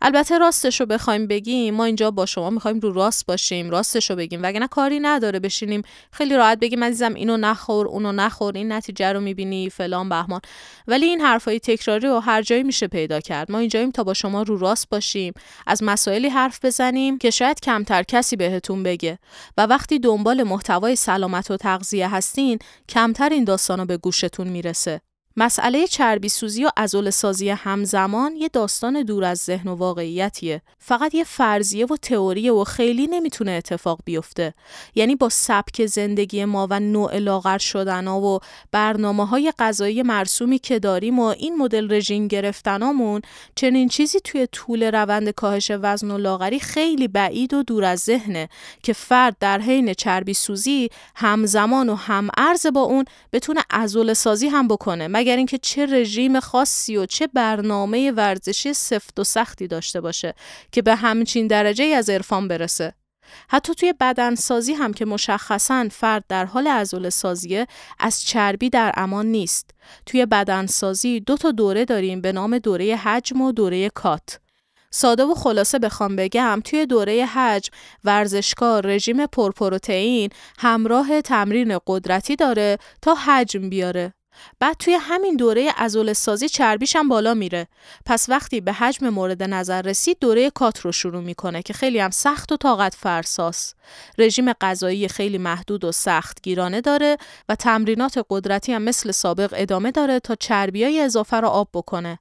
[0.05, 4.16] البته راستش رو بخوایم بگیم ما اینجا با شما می‌خوایم رو راست باشیم راستش رو
[4.16, 4.42] بگیم.
[4.42, 5.82] وگرنه کاری نداره بشینیم
[6.12, 10.40] خیلی راحت بگیم عزیزم اینو نخور اونو نخور این نتیجه رو می‌بینی فلان بهمان.
[10.86, 13.50] ولی این حرفای تکراری و هر جایی میشه پیدا کرد.
[13.53, 15.32] ما اینجاییم تا با شما رو راست باشیم.
[15.66, 19.18] از مسائلی حرف بزنیم که شاید کمتر کسی بهتون بگه.
[19.57, 25.00] و وقتی دنبال محتوای سلامت و تغذیه هستین کمتر این داستانو به گوشتون می‌رسه.
[25.37, 30.62] مسئله چربی سوزی و ازول سازی همزمان یه داستان دور از ذهن و واقعیتیه.
[30.78, 34.55] فقط یه فرضیه و تئوریه و خیلی نمی‌تونه اتفاق بیفته.
[34.95, 38.39] یعنی با سبک زندگی ما و نوع لاغر شدن و
[38.72, 43.20] برنامه های غذایی مرسومی که داریم و این مدل رژیم گرفتنامون
[43.55, 48.49] چنین چیزی توی طول روند کاهش وزن و لاغری خیلی بعید و دور از ذهنه
[48.83, 54.49] که فرد در حین چربی سوزی همزمان و هم ارز با اون بتونه ازول سازی
[54.49, 60.01] هم بکنه مگر اینکه چه رژیم خاصی و چه برنامه ورزشی سفت و سختی داشته
[60.01, 60.35] باشه
[60.73, 62.95] که به همچین درجه از عرفان برسه.
[63.49, 67.66] حتی توی بدنسازی هم که مشخصا فرد در حال ازول سازیه
[67.99, 69.70] از چربی در امان نیست.
[70.07, 74.39] توی بدنسازی دو تا دوره داریم به نام دوره حجم و دوره کات.
[74.91, 77.73] ساده و خلاصه بخوام بگم توی دوره حجم
[78.05, 84.14] ورزشکار رژیم پرپروتئین همراه تمرین قدرتی داره تا حجم بیاره
[84.61, 87.66] بعد توی همین دوره ازول سازی چربیش هم بالا میره.
[88.07, 92.11] پس وقتی به حجم مورد نظر رسید دوره کات رو شروع می‌کنه که خیلی هم
[92.11, 93.74] سخت و طاقت فرساس.
[94.18, 97.16] رژیم غذایی خیلی محدود و سخت گیرانه داره
[97.49, 102.18] و تمرینات قدرتی هم مثل سابق ادامه داره تا چربیای اضافه رو آب بکنه.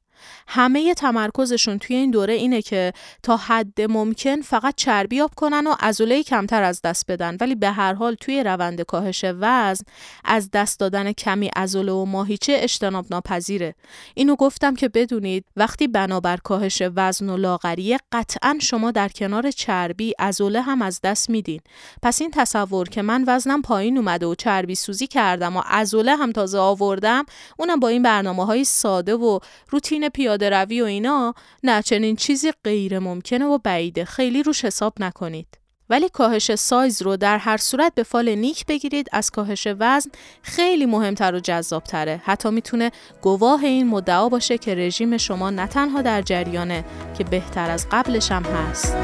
[0.47, 2.93] همه تمرکزشون توی این دوره اینه که
[3.23, 7.37] تا حد ممکن فقط چربی آب کنن و عضله کمتر از دست بدن.
[7.41, 9.83] ولی به هر حال توی روند کاهش وزن
[10.25, 13.75] از دست دادن کمی عضله و ماهیچه اجتناب ناپذیره
[14.15, 20.13] اینو گفتم که بدونید وقتی بنابر کاهش وزن و لاغری قطعا شما در کنار چربی
[20.19, 21.61] عضله هم از دست میدین.
[22.01, 26.31] پس این تصور که من وزنم پایین اومده و چربی سوزی کردم و عضله هم
[26.31, 27.25] تازه آوردم
[27.57, 31.33] اونم با این برنامه های ساده و روتین پیاده روی و اینا
[31.63, 34.05] نه چنین چیزی غیر ممکنه و بعیده.
[34.05, 35.57] خیلی روش حساب نکنید.
[35.89, 39.07] ولی کاهش سایز رو در هر صورت به فال نیک بگیرید.
[39.11, 42.21] از کاهش وزن خیلی مهمتر و جذابتره.
[42.25, 42.91] حتی می‌تونه
[43.21, 46.85] گواه این مدعا باشه که رژیم شما نه تنها در جریانه
[47.17, 48.95] که بهتر از قبلش هم هست.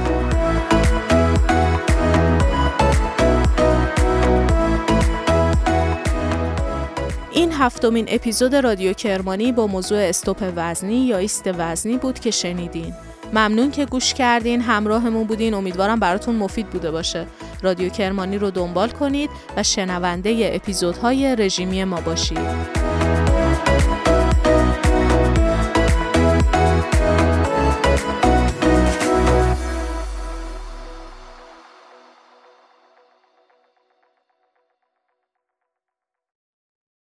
[7.37, 12.93] این هفتمین اپیزود رادیو کرمانی با موضوع استوپ وزنی یا ایست وزنی بود که شنیدین.
[13.33, 15.53] ممنون که گوش کردین همراهمون بودین.
[15.53, 17.25] امیدوارم براتون مفید بوده باشه.
[17.61, 22.96] رادیو کرمانی رو دنبال کنید و شنونده اپیزودهای رژیمی ما باشید.